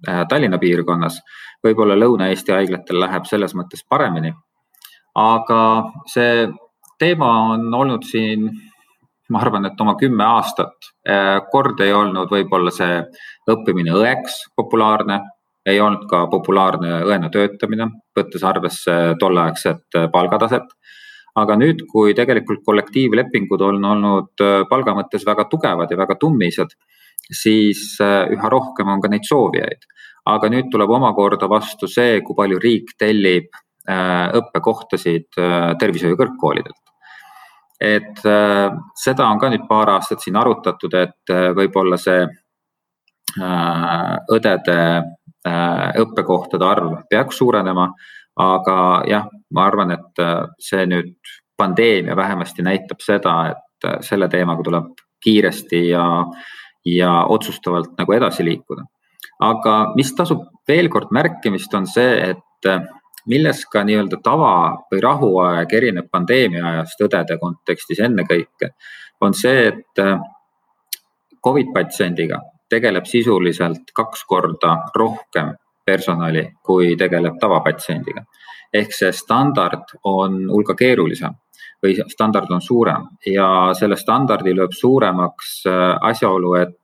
Tallinna 0.05 0.57
piirkonnas. 0.57 1.19
võib-olla 1.63 1.95
Lõuna-Eesti 1.99 2.53
haiglatel 2.55 3.01
läheb 3.03 3.25
selles 3.25 3.55
mõttes 3.55 3.83
paremini. 3.89 4.33
aga 5.15 5.91
see 6.07 6.47
teema 6.99 7.31
on 7.51 7.73
olnud 7.73 8.03
siin, 8.03 8.49
ma 9.29 9.39
arvan, 9.39 9.65
et 9.65 9.81
oma 9.81 9.95
kümme 9.95 10.23
aastat. 10.23 10.93
kord 11.51 11.79
ei 11.79 11.93
olnud 11.93 12.29
võib-olla 12.29 12.71
see 12.71 13.03
õppimine 13.49 13.91
õeks 13.91 14.39
populaarne, 14.55 15.19
ei 15.65 15.79
olnud 15.79 16.07
ka 16.09 16.27
populaarne 16.27 17.03
õena 17.03 17.29
töötamine, 17.29 17.89
võttes 18.17 18.43
arvesse 18.43 19.15
tolleaegset 19.19 19.99
palgataset 20.11 20.71
aga 21.37 21.57
nüüd, 21.59 21.83
kui 21.89 22.13
tegelikult 22.17 22.63
kollektiivlepingud 22.65 23.61
on 23.65 23.85
olnud 23.93 24.43
äh, 24.43 24.63
palga 24.69 24.95
mõttes 24.97 25.25
väga 25.27 25.45
tugevad 25.51 25.91
ja 25.91 25.99
väga 25.99 26.17
tummised, 26.21 26.73
siis 27.31 27.95
äh, 28.03 28.27
üha 28.33 28.49
rohkem 28.51 28.89
on 28.89 29.01
ka 29.01 29.11
neid 29.11 29.27
soovijaid. 29.27 29.87
aga 30.29 30.49
nüüd 30.51 30.67
tuleb 30.71 30.91
omakorda 30.93 31.47
vastu 31.49 31.87
see, 31.87 32.19
kui 32.21 32.35
palju 32.37 32.59
riik 32.61 32.93
tellib 32.99 33.47
äh, 33.89 34.27
õppekohtasid 34.37 35.39
tervishoiu 35.79 36.17
kõrgkoolidelt. 36.19 36.83
et 37.79 38.19
seda 38.99 39.25
on 39.31 39.39
ka 39.39 39.49
nüüd 39.49 39.65
paar 39.69 39.89
aastat 39.95 40.19
siin 40.19 40.35
arutatud, 40.35 40.93
et 40.93 41.31
võib-olla 41.55 41.95
see 41.97 42.25
õdede 44.35 44.77
õppekohtade 46.03 46.65
arv 46.67 46.97
peaks 47.09 47.39
suurenema 47.39 47.87
aga 48.39 49.03
jah, 49.09 49.27
ma 49.51 49.67
arvan, 49.67 49.93
et 49.95 50.23
äh, 50.23 50.47
see 50.63 50.85
nüüd 50.87 51.35
pandeemia 51.59 52.15
vähemasti 52.15 52.63
näitab 52.63 53.03
seda, 53.03 53.35
et 53.51 53.87
äh, 53.87 53.99
selle 54.05 54.29
teemaga 54.31 54.63
tuleb 54.65 54.93
kiiresti 55.23 55.81
ja, 55.89 56.05
ja 56.95 57.25
otsustavalt 57.29 57.97
nagu 57.97 58.13
edasi 58.13 58.45
liikuda. 58.45 58.85
aga 59.39 59.73
mis 59.95 60.13
tasub 60.15 60.41
veel 60.67 60.89
kord 60.91 61.11
märkimist, 61.15 61.73
on 61.73 61.87
see, 61.87 62.31
et 62.31 62.67
äh, 62.67 62.81
milles 63.27 63.65
ka 63.71 63.83
nii-öelda 63.87 64.19
tava 64.23 64.53
või 64.91 65.01
rahuaeg 65.03 65.73
erineb 65.73 66.09
pandeemia 66.11 66.65
ajast 66.73 67.01
õdede 67.07 67.37
kontekstis 67.39 67.99
ennekõike, 68.03 68.73
on 69.21 69.33
see, 69.33 69.67
et 69.67 70.03
Covid 71.43 71.71
patsiendiga 71.75 72.39
tegeleb 72.69 73.05
sisuliselt 73.09 73.91
kaks 73.95 74.23
korda 74.27 74.75
rohkem 74.95 75.53
personali, 75.85 76.45
kui 76.63 76.95
tegeleb 76.97 77.39
tavapatsiendiga. 77.41 78.23
ehk 78.73 78.91
see 78.93 79.09
standard 79.11 79.95
on 80.05 80.43
hulga 80.51 80.75
keerulisem 80.77 81.33
või 81.83 81.95
standard 82.11 82.51
on 82.53 82.61
suurem 82.61 83.07
ja 83.25 83.47
selle 83.73 83.95
standardi 83.97 84.53
lööb 84.53 84.75
suuremaks 84.77 85.63
äh, 85.65 85.95
asjaolu, 86.11 86.53
et 86.53 86.69
äh, 86.69 86.78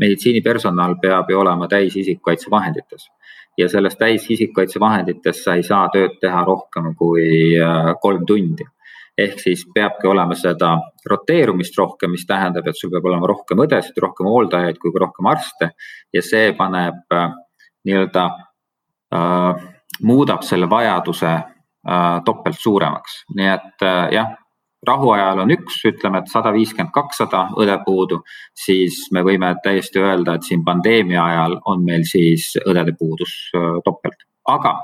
meditsiinipersonal 0.00 0.96
peab 1.02 1.30
ju 1.30 1.40
olema 1.40 1.68
täis 1.68 1.96
isikukaitsevahendites. 1.96 3.08
Ja 3.58 3.68
selles 3.68 3.96
täis 3.96 4.24
isikukaitsevahendites 4.30 5.44
sa 5.44 5.54
ei 5.54 5.62
saa 5.62 5.88
tööd 5.92 6.16
teha 6.20 6.44
rohkem 6.44 6.94
kui 6.98 7.54
äh, 7.58 7.92
kolm 8.02 8.26
tundi. 8.26 8.64
ehk 9.18 9.38
siis 9.38 9.60
peabki 9.74 10.08
olema 10.10 10.34
seda 10.34 10.72
roteerumist 11.06 11.76
rohkem, 11.78 12.10
mis 12.10 12.24
tähendab, 12.26 12.66
et 12.66 12.74
sul 12.74 12.90
peab 12.90 13.04
olema 13.06 13.28
rohkem 13.30 13.60
õdesid, 13.62 13.94
rohkem 14.02 14.26
hooldajaid 14.26 14.80
kui 14.82 14.90
ka 14.90 15.04
rohkem 15.04 15.28
arste. 15.30 15.68
Ja 16.12 16.22
see 16.22 16.50
paneb 16.58 17.14
nii-öelda 17.84 18.24
äh, 19.14 19.64
muudab 20.02 20.42
selle 20.42 20.70
vajaduse 20.70 21.30
äh, 21.30 22.22
topelt 22.24 22.58
suuremaks, 22.58 23.20
nii 23.36 23.50
et 23.54 23.86
äh, 23.86 24.08
jah, 24.18 24.32
rahuajal 24.86 25.42
on 25.44 25.52
üks, 25.54 25.80
ütleme, 25.88 26.20
et 26.20 26.32
sada 26.32 26.52
viiskümmend, 26.54 26.92
kakssada 26.94 27.46
õde 27.60 27.76
puudu, 27.84 28.22
siis 28.64 29.06
me 29.12 29.24
võime 29.26 29.54
täiesti 29.64 30.02
öelda, 30.02 30.36
et 30.36 30.48
siin 30.48 30.64
pandeemia 30.64 31.24
ajal 31.24 31.58
on 31.70 31.84
meil 31.84 32.06
siis 32.08 32.52
õdede 32.64 32.96
puudus 32.98 33.34
topelt, 33.84 34.26
aga 34.48 34.76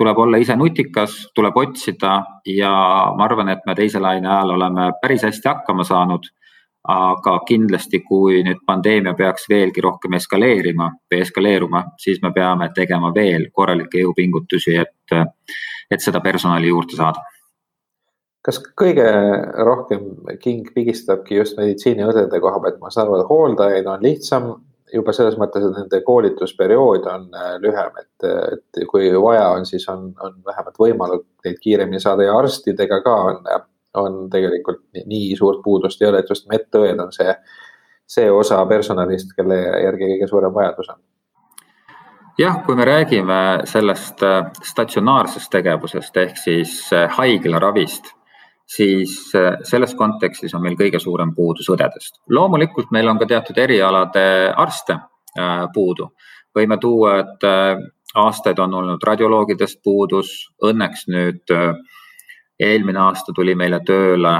tuleb 0.00 0.18
olla 0.18 0.40
ise 0.40 0.56
nutikas, 0.56 1.16
tuleb 1.36 1.56
otsida 1.60 2.20
ja 2.48 2.74
ma 3.16 3.24
arvan, 3.26 3.52
et 3.52 3.66
me 3.66 3.74
teise 3.76 4.00
laine 4.00 4.28
ajal 4.28 4.56
oleme 4.56 4.90
päris 5.02 5.26
hästi 5.28 5.48
hakkama 5.48 5.84
saanud 5.84 6.30
aga 6.88 7.34
kindlasti, 7.48 8.00
kui 8.06 8.40
nüüd 8.44 8.62
pandeemia 8.66 9.12
peaks 9.16 9.48
veelgi 9.50 9.82
rohkem 9.84 10.16
eskaleerima 10.16 10.88
või 11.12 11.20
eskaleeruma, 11.20 11.82
siis 12.00 12.22
me 12.22 12.32
peame 12.32 12.70
tegema 12.74 13.12
veel 13.14 13.50
korralikke 13.52 14.00
jõupingutusi, 14.00 14.78
et, 14.80 15.16
et 15.90 16.00
seda 16.00 16.22
personali 16.24 16.72
juurde 16.72 16.96
saada. 16.96 17.24
Kas 18.46 18.60
kõige 18.80 19.06
rohkem 19.66 20.06
king 20.40 20.68
pigistabki 20.74 21.36
just 21.36 21.58
meditsiiniõdede 21.60 22.40
koha 22.40 22.60
pealt, 22.62 22.80
ma 22.80 22.90
saan 22.90 23.08
aru, 23.08 23.20
et 23.20 23.30
hooldajaid 23.30 23.88
on 23.90 24.04
lihtsam. 24.04 24.52
Juba 24.90 25.12
selles 25.14 25.36
mõttes, 25.38 25.62
et 25.62 25.76
nende 25.76 26.00
koolitusperiood 26.02 27.04
on 27.06 27.28
äh, 27.38 27.52
lühem, 27.62 27.98
et, 28.00 28.30
et 28.56 28.80
kui 28.90 29.12
vaja 29.22 29.52
on, 29.54 29.66
siis 29.68 29.84
on, 29.92 30.08
on 30.18 30.40
vähemalt 30.46 30.80
võimalik 30.82 31.28
neid 31.46 31.60
kiiremini 31.62 32.00
saada. 32.02 32.26
Ja 32.26 32.34
arstidega 32.40 32.98
ka 33.04 33.14
on 33.28 33.44
on 33.94 34.30
tegelikult 34.30 34.82
nii 35.06 35.36
suurt 35.36 35.62
puudust 35.64 36.02
ei 36.02 36.08
ole, 36.08 36.22
et 36.22 36.30
just 36.30 36.48
medõed 36.50 37.00
on 37.02 37.12
see, 37.14 37.32
see 38.06 38.30
osa 38.30 38.60
personalist, 38.70 39.34
kelle 39.36 39.58
järgi 39.84 40.12
kõige 40.14 40.28
suurem 40.30 40.54
vajadus 40.54 40.92
on. 40.94 41.00
Jah, 42.38 42.62
kui 42.64 42.76
me 42.78 42.86
räägime 42.88 43.40
sellest 43.68 44.22
äh, 44.24 44.46
statsionaarsest 44.64 45.50
tegevusest 45.52 46.16
ehk 46.22 46.38
siis 46.40 46.76
äh, 46.96 47.10
haiglaravist, 47.18 48.14
siis 48.70 49.14
äh, 49.34 49.56
selles 49.66 49.94
kontekstis 49.98 50.54
on 50.54 50.62
meil 50.62 50.78
kõige 50.78 51.00
suurem 51.02 51.34
puudus 51.34 51.68
õdedest. 51.72 52.22
loomulikult 52.28 52.92
meil 52.94 53.08
on 53.08 53.18
ka 53.18 53.26
teatud 53.26 53.58
erialade 53.58 54.26
arste 54.56 54.98
puudu. 55.74 56.08
võime 56.58 56.76
tuua, 56.82 57.18
et 57.20 57.44
aastaid 58.18 58.58
on 58.58 58.72
olnud 58.74 59.04
radioloogidest 59.06 59.78
puudus, 59.84 60.32
õnneks 60.66 61.04
nüüd 61.06 61.52
eelmine 62.60 62.98
aasta 63.00 63.32
tuli 63.32 63.54
meile 63.54 63.80
tööle, 63.86 64.34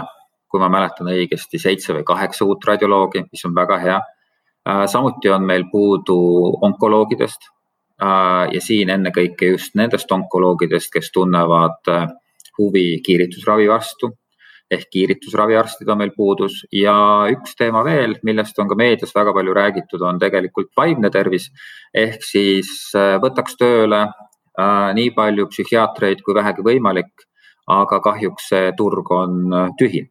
kui 0.50 0.60
ma 0.60 0.68
mäletan 0.72 1.08
õigesti, 1.12 1.60
seitse 1.62 1.94
või 1.96 2.04
kaheksa 2.06 2.44
uut 2.44 2.64
radioloogi, 2.66 3.24
mis 3.30 3.46
on 3.46 3.54
väga 3.56 3.78
hea. 3.84 4.00
Äh, 4.68 4.84
samuti 4.90 5.30
on 5.32 5.46
meil 5.46 5.64
puudu 5.72 6.18
onkoloogidest 6.66 7.46
äh, 8.02 8.50
ja 8.52 8.60
siin 8.60 8.90
ennekõike 8.92 9.54
just 9.54 9.78
nendest 9.78 10.10
onkoloogidest, 10.12 10.90
kes 10.92 11.12
tunnevad 11.14 11.92
äh, 11.92 12.08
huvi 12.60 13.00
kiiritusravi 13.06 13.68
vastu 13.70 14.12
ehk 14.70 14.86
kiiritusraviarstid 14.94 15.88
on 15.90 15.98
meil 15.98 16.12
puudus 16.14 16.60
ja 16.70 16.94
üks 17.32 17.56
teema 17.58 17.80
veel, 17.82 18.14
millest 18.22 18.58
on 18.62 18.68
ka 18.70 18.76
meedias 18.78 19.10
väga 19.16 19.32
palju 19.34 19.54
räägitud, 19.56 20.04
on 20.06 20.20
tegelikult 20.22 20.70
vaimne 20.78 21.10
tervis. 21.10 21.48
ehk 21.94 22.22
siis 22.22 22.70
võtaks 22.94 23.58
tööle 23.58 24.04
nii 24.94 25.10
palju 25.16 25.48
psühhiaatreid 25.50 26.22
kui 26.22 26.38
vähegi 26.38 26.62
võimalik 26.62 27.26
aga 27.70 28.00
kahjuks 28.04 28.50
see 28.52 28.72
turg 28.78 29.10
on 29.14 29.52
äh, 29.54 29.68
tühi. 29.78 30.06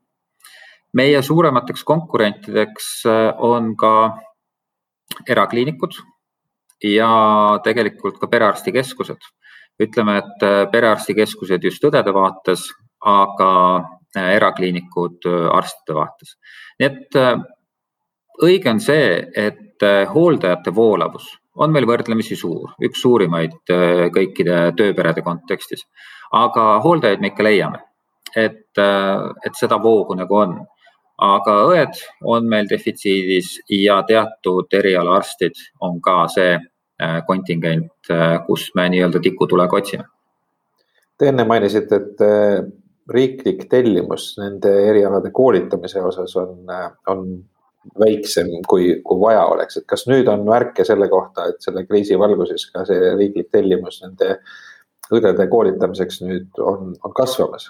meie 0.93 1.21
suuremateks 1.21 1.83
konkurentideks 1.85 2.87
äh, 3.05 3.33
on 3.37 3.75
ka 3.77 4.17
erakliinikud 5.29 5.99
ja 6.83 7.11
tegelikult 7.63 8.19
ka 8.19 8.27
perearstikeskused. 8.27 9.19
Ütleme, 9.79 10.17
et 10.23 10.45
äh, 10.47 10.65
perearstikeskused 10.71 11.63
just 11.63 11.83
õdede 11.89 12.13
vaates, 12.15 12.67
aga 13.05 13.51
erakliinikud 14.19 15.27
arstide 15.53 15.93
vaates. 15.93 16.31
nii 16.79 16.87
et 16.87 17.17
õige 18.41 18.71
on 18.71 18.79
see, 18.81 19.11
et 19.37 19.85
hooldajate 20.13 20.73
voolavus 20.75 21.27
on 21.61 21.71
meil 21.71 21.85
võrdlemisi 21.85 22.35
suur, 22.35 22.73
üks 22.81 23.03
suurimaid 23.05 23.69
kõikide 24.15 24.63
tööperede 24.79 25.21
kontekstis 25.21 25.85
aga 26.31 26.79
hooldajaid 26.83 27.21
me 27.21 27.31
ikka 27.31 27.43
leiame. 27.43 27.79
et, 28.35 28.77
et 29.45 29.55
seda 29.57 29.79
voogu 29.81 30.15
nagu 30.15 30.35
on. 30.35 30.59
aga 31.19 31.53
õed 31.67 31.97
on 32.23 32.45
meil 32.47 32.67
defitsiidis 32.69 33.59
ja 33.69 34.03
teatud 34.07 34.73
erialaarstid 34.73 35.57
on 35.81 35.99
ka 36.01 36.27
see 36.31 36.53
kontingent, 37.27 38.11
kus 38.47 38.69
me 38.75 38.89
nii-öelda 38.91 39.21
tikutulega 39.23 39.77
otsime. 39.77 40.03
Te 41.19 41.29
enne 41.31 41.45
mainisite, 41.47 41.99
et 41.99 42.23
riiklik 43.09 43.65
tellimus 43.71 44.33
nende 44.39 44.71
erialade 44.89 45.31
koolitamise 45.35 46.01
osas 46.05 46.35
on, 46.39 46.57
on 47.07 47.23
väiksem, 47.99 48.49
kui, 48.69 48.91
kui 49.05 49.21
vaja 49.21 49.45
oleks, 49.49 49.79
et 49.79 49.87
kas 49.89 50.05
nüüd 50.09 50.27
on 50.31 50.43
märke 50.47 50.85
selle 50.87 51.09
kohta, 51.11 51.47
et 51.49 51.63
selle 51.63 51.85
kriisi 51.87 52.17
valguses 52.19 52.67
ka 52.73 52.85
see 52.87 53.13
riiklik 53.17 53.49
tellimus 53.55 54.01
nende 54.03 54.35
õdede 55.09 55.47
koolitamiseks 55.49 56.19
nüüd 56.21 56.59
on, 56.61 56.93
on 57.03 57.13
kasvamas. 57.17 57.69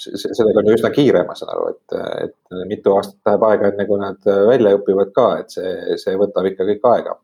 sellega 0.00 0.62
on 0.62 0.70
ju 0.70 0.78
üsna 0.78 0.90
kiire, 0.94 1.24
ma 1.28 1.36
saan 1.36 1.52
aru, 1.52 1.74
et, 1.74 1.96
et 2.24 2.62
mitu 2.70 2.94
aastat 2.96 3.20
läheb 3.28 3.44
aega, 3.50 3.72
enne 3.72 3.86
kui 3.90 4.00
nad 4.00 4.30
välja 4.48 4.72
õpivad 4.78 5.12
ka, 5.16 5.26
et 5.42 5.52
see, 5.52 5.98
see 6.00 6.16
võtab 6.20 6.48
ikka 6.48 6.68
kõik 6.70 6.88
aega. 6.94 7.18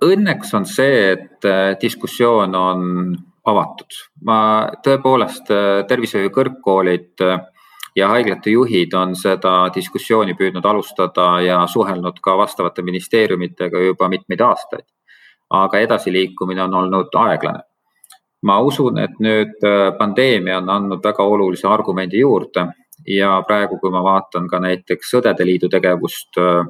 Õnneks 0.00 0.54
on 0.56 0.66
see, 0.68 1.12
et 1.12 1.44
äh, 1.44 1.76
diskussioon 1.80 2.54
on 2.56 3.16
avatud. 3.50 3.96
ma 4.24 4.68
tõepoolest, 4.84 5.50
äh, 5.50 5.86
tervishoiu 5.88 6.30
kõrgkoolid 6.32 7.24
äh, 7.24 7.40
ja 7.96 8.08
haiglate 8.08 8.50
juhid 8.50 8.94
on 8.94 9.14
seda 9.16 9.68
diskussiooni 9.74 10.34
püüdnud 10.34 10.64
alustada 10.64 11.40
ja 11.44 11.66
suhelnud 11.66 12.20
ka 12.22 12.36
vastavate 12.36 12.82
ministeeriumitega 12.82 13.80
juba 13.80 14.08
mitmeid 14.08 14.40
aastaid. 14.40 14.86
aga 15.50 15.78
edasiliikumine 15.78 16.62
on 16.62 16.74
olnud 16.74 17.16
aeglane. 17.16 17.62
ma 18.42 18.60
usun, 18.60 18.98
et 18.98 19.18
nüüd 19.20 19.58
pandeemia 19.98 20.58
on 20.58 20.70
andnud 20.70 21.04
väga 21.04 21.22
olulise 21.22 21.68
argumendi 21.68 22.20
juurde 22.20 22.68
ja 23.06 23.42
praegu, 23.46 23.78
kui 23.78 23.90
ma 23.90 24.02
vaatan 24.04 24.48
ka 24.48 24.60
näiteks 24.60 25.14
Õdede 25.20 25.46
Liidu 25.46 25.68
tegevust 25.72 26.38
äh, 26.38 26.64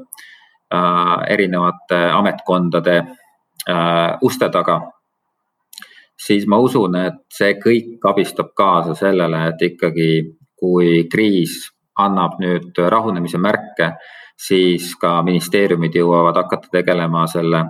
erinevate 0.71 1.99
ametkondade 2.15 2.97
äh, 3.01 4.19
uste 4.23 4.49
taga 4.49 4.81
siis 6.27 6.47
ma 6.47 6.59
usun, 6.61 6.97
et 7.01 7.21
see 7.33 7.57
kõik 7.61 8.05
abistab 8.11 8.53
kaasa 8.57 8.95
sellele, 8.99 9.47
et 9.51 9.63
ikkagi 9.71 10.11
kui 10.61 11.05
kriis 11.13 11.71
annab 12.01 12.39
nüüd 12.41 12.77
rahunemise 12.93 13.41
märke, 13.41 13.95
siis 14.41 14.95
ka 15.01 15.21
ministeeriumid 15.25 15.97
jõuavad 15.97 16.37
hakata 16.43 16.73
tegelema 16.73 17.27
selle 17.29 17.65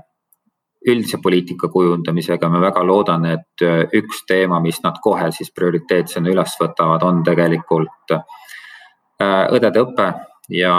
üldise 0.90 1.19
poliitika 1.23 1.69
kujundamisega. 1.69 2.49
ma 2.49 2.61
väga 2.61 2.83
loodan, 2.87 3.26
et 3.26 3.64
üks 3.95 4.25
teema, 4.26 4.61
mis 4.61 4.80
nad 4.83 4.97
kohe 5.02 5.30
siis 5.33 5.52
prioriteetsena 5.52 6.30
üles 6.30 6.57
võtavad, 6.61 7.02
on 7.02 7.23
tegelikult 7.23 8.14
äh, 8.14 9.47
õdede 9.52 9.85
õpe 9.85 10.09
ja 10.57 10.75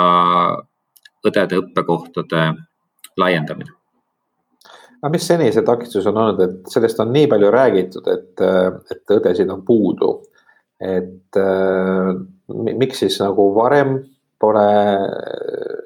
õdede 1.28 1.62
õppekohtade 1.62 2.48
laiendamine 3.22 3.82
aga 5.02 5.12
mis 5.16 5.28
seni 5.28 5.50
see 5.54 5.66
takistus 5.66 6.08
on 6.10 6.20
olnud, 6.22 6.42
et 6.46 6.74
sellest 6.74 7.00
on 7.02 7.12
nii 7.14 7.30
palju 7.32 7.50
räägitud, 7.54 8.08
et, 8.12 8.44
et 8.94 9.16
õdesid 9.18 9.50
on 9.54 9.64
puudu. 9.66 10.20
et 10.82 11.38
äh, 11.38 12.12
miks 12.50 13.04
siis 13.04 13.20
nagu 13.22 13.52
varem 13.54 14.00
pole 14.42 14.66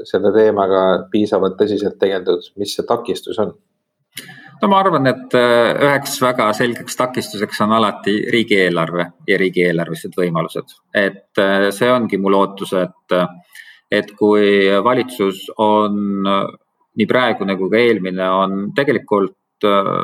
selle 0.08 0.32
teemaga 0.32 0.82
piisavalt 1.12 1.58
tõsiselt 1.60 1.98
tegeldud, 2.00 2.52
mis 2.60 2.76
see 2.76 2.86
takistus 2.88 3.40
on? 3.44 3.52
no 4.62 4.70
ma 4.72 4.80
arvan, 4.84 5.08
et 5.12 5.36
äh, 5.40 5.72
üheks 5.88 6.20
väga 6.24 6.52
selgeks 6.56 7.00
takistuseks 7.00 7.64
on 7.66 7.76
alati 7.80 8.18
riigieelarve 8.36 9.10
ja 9.28 9.40
riigieelarvelised 9.40 10.16
võimalused, 10.20 10.76
et 10.92 11.44
äh, 11.44 11.70
see 11.76 11.92
ongi 11.92 12.20
mu 12.20 12.32
lootus, 12.36 12.76
et, 12.84 13.20
et 13.92 14.12
kui 14.18 14.68
valitsus 14.84 15.50
on 15.62 16.24
nii 16.96 17.08
praegune 17.08 17.58
kui 17.60 17.72
ka 17.72 17.82
eelmine 17.82 18.30
on 18.32 18.56
tegelikult 18.76 19.68
äh, 19.68 20.04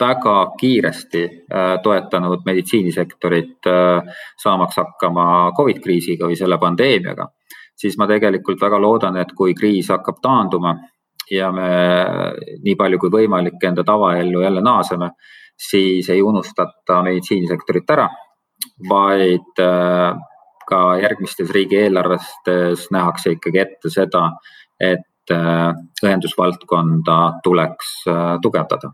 väga 0.00 0.34
kiiresti 0.60 1.22
äh, 1.24 1.76
toetanud 1.82 2.44
meditsiinisektorit 2.46 3.68
äh, 3.70 4.16
saamaks 4.42 4.78
hakkama 4.80 5.52
Covid 5.56 5.80
kriisiga 5.82 6.28
või 6.30 6.38
selle 6.38 6.58
pandeemiaga, 6.62 7.28
siis 7.76 7.98
ma 7.98 8.08
tegelikult 8.10 8.62
väga 8.62 8.80
loodan, 8.82 9.18
et 9.22 9.32
kui 9.36 9.54
kriis 9.54 9.90
hakkab 9.94 10.20
taanduma 10.22 10.76
ja 11.30 11.50
me 11.52 11.70
nii 12.62 12.76
palju 12.76 13.00
kui 13.00 13.12
võimalik 13.12 13.62
enda 13.64 13.84
tavaellu 13.86 14.42
jälle 14.44 14.62
naaseme, 14.62 15.10
siis 15.56 16.08
ei 16.10 16.22
unustata 16.22 17.00
meditsiinisektorit 17.06 17.90
ära, 17.94 18.08
vaid 18.90 19.62
ka 20.68 20.98
järgmistes 21.02 21.50
riigieelarvestes 21.50 22.88
nähakse 22.94 23.36
ikkagi 23.36 23.62
ette 23.62 23.90
seda, 23.92 24.28
et 24.80 25.06
Äh, 25.32 25.70
õendusvaldkonda 26.04 27.40
tuleks 27.44 27.92
äh, 28.12 28.34
tugevdada? 28.44 28.90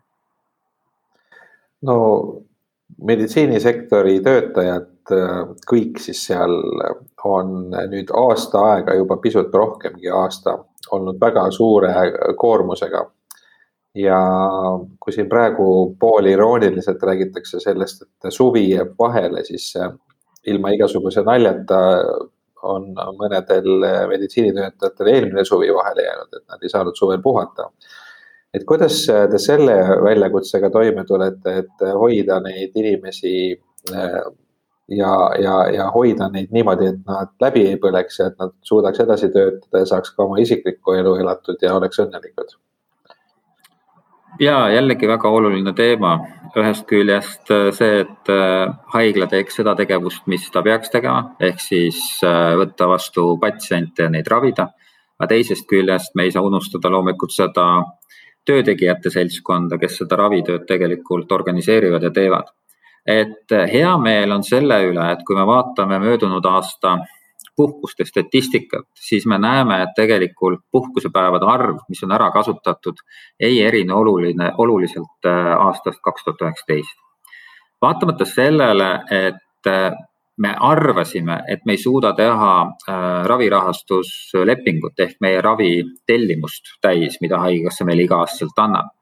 no 1.82 1.96
meditsiinisektori 3.02 4.20
töötajad, 4.22 4.92
äh, 5.10 5.40
kõik 5.66 5.98
siis 5.98 6.20
seal 6.28 6.54
on 7.26 7.56
nüüd 7.90 8.12
aasta 8.14 8.62
aega 8.76 8.94
juba 8.94 9.16
pisut 9.18 9.50
rohkemgi 9.50 10.12
aasta 10.14 10.54
olnud 10.94 11.18
väga 11.18 11.48
suure 11.50 11.90
koormusega. 12.38 13.02
ja 13.98 14.20
kui 15.00 15.12
siin 15.12 15.28
praegu 15.28 15.96
poolirooniliselt 15.98 17.02
räägitakse 17.02 17.58
sellest, 17.58 18.06
et 18.06 18.30
suvi 18.32 18.68
jääb 18.70 18.94
vahele, 18.98 19.42
siis 19.44 19.72
ilma 20.46 20.72
igasuguse 20.74 21.22
naljata 21.26 21.80
on 22.62 22.90
mõnedel 23.18 23.68
meditsiinitöötajatel 24.08 25.08
eelmine 25.14 25.44
suvi 25.44 25.70
vahele 25.74 26.04
jäänud, 26.04 26.36
et 26.36 26.44
nad 26.48 26.62
ei 26.62 26.72
saanud 26.72 26.96
suvel 26.96 27.22
puhata. 27.22 27.70
et 28.54 28.64
kuidas 28.66 29.06
te 29.06 29.38
selle 29.38 29.74
väljakutsega 30.04 30.70
toime 30.70 31.04
tulete, 31.06 31.56
et 31.58 31.84
hoida 31.94 32.40
neid 32.40 32.72
inimesi 32.74 33.34
äh, 33.94 34.22
ja, 34.90 35.12
ja, 35.42 35.54
ja 35.70 35.90
hoida 35.94 36.28
neid 36.28 36.50
niimoodi, 36.54 36.90
et 36.92 37.06
nad 37.06 37.30
läbi 37.40 37.66
ei 37.68 37.78
põleks 37.82 38.18
ja 38.20 38.26
et 38.30 38.42
nad 38.42 38.54
suudaks 38.66 39.00
edasi 39.04 39.30
töötada 39.34 39.84
ja 39.84 39.86
saaks 39.92 40.14
ka 40.16 40.26
oma 40.26 40.40
isiklikku 40.42 40.96
elu 40.98 41.14
elatud 41.22 41.62
ja 41.62 41.76
oleks 41.76 42.02
õnnelikud? 42.02 42.56
Ja 44.40 44.70
jällegi 44.72 45.08
väga 45.08 45.28
oluline 45.28 45.72
teema, 45.76 46.14
ühest 46.56 46.86
küljest 46.90 47.50
äh, 47.52 47.68
see, 47.76 48.02
et 48.04 48.32
äh, 48.32 48.72
haigla 48.94 49.28
teeks 49.30 49.60
seda 49.60 49.74
tegevust, 49.78 50.26
mis 50.30 50.48
ta 50.52 50.62
peaks 50.66 50.90
tegema, 50.92 51.34
ehk 51.40 51.60
siis 51.62 52.00
äh, 52.26 52.56
võtta 52.58 52.88
vastu 52.90 53.34
patsiente 53.40 54.08
ja 54.08 54.12
neid 54.12 54.28
ravida. 54.28 54.70
aga 55.20 55.28
teisest 55.34 55.66
küljest 55.68 56.14
me 56.16 56.24
ei 56.24 56.32
saa 56.32 56.42
unustada 56.42 56.88
loomulikult 56.90 57.34
seda 57.34 57.66
töötegijate 58.48 59.10
seltskonda, 59.12 59.76
kes 59.78 59.98
seda 60.00 60.16
ravitööd 60.16 60.64
tegelikult 60.66 61.32
organiseerivad 61.32 62.02
ja 62.02 62.10
teevad. 62.10 62.48
et 63.06 63.52
hea 63.72 63.96
meel 63.98 64.32
on 64.32 64.42
selle 64.44 64.82
üle, 64.84 65.12
et 65.12 65.22
kui 65.26 65.36
me 65.36 65.46
vaatame 65.46 65.98
möödunud 65.98 66.44
aasta 66.46 66.98
puhkuste 67.60 68.06
statistikat, 68.08 68.86
siis 69.08 69.26
me 69.28 69.38
näeme, 69.38 69.82
et 69.84 69.94
tegelikult 69.96 70.62
puhkusepäevade 70.72 71.48
arv, 71.52 71.82
mis 71.92 72.00
on 72.06 72.14
ära 72.16 72.30
kasutatud, 72.32 73.02
ei 73.40 73.60
erine 73.66 73.94
oluline, 73.94 74.52
oluliselt 74.64 75.28
äh, 75.28 75.50
aastast 75.66 76.00
kaks 76.04 76.24
tuhat 76.24 76.46
üheksateist. 76.46 76.96
vaatamata 77.82 78.24
sellele, 78.24 78.88
et 79.10 79.68
äh, 79.68 79.92
me 80.40 80.54
arvasime, 80.70 81.42
et 81.48 81.66
me 81.66 81.76
ei 81.76 81.82
suuda 81.82 82.14
teha 82.16 82.54
äh, 82.64 83.04
ravirahastuslepingut 83.28 85.04
ehk 85.04 85.20
meie 85.20 85.40
ravitellimust 85.44 86.74
täis, 86.80 87.20
mida 87.20 87.42
Haigekassa 87.44 87.84
meile 87.84 88.08
iga-aastaselt 88.08 88.64
annab, 88.64 88.94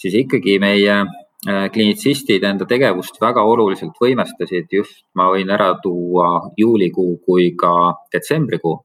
siis 0.00 0.16
ikkagi 0.24 0.58
meie 0.62 1.02
klinitsistid 1.44 2.44
enda 2.44 2.64
tegevust 2.66 3.20
väga 3.20 3.42
oluliselt 3.44 3.98
võimestasid, 4.00 4.70
just 4.72 5.04
ma 5.14 5.28
võin 5.30 5.50
ära 5.52 5.74
tuua 5.82 6.50
juulikuu 6.56 7.18
kui 7.26 7.50
ka 7.58 7.72
detsembrikuu, 8.12 8.78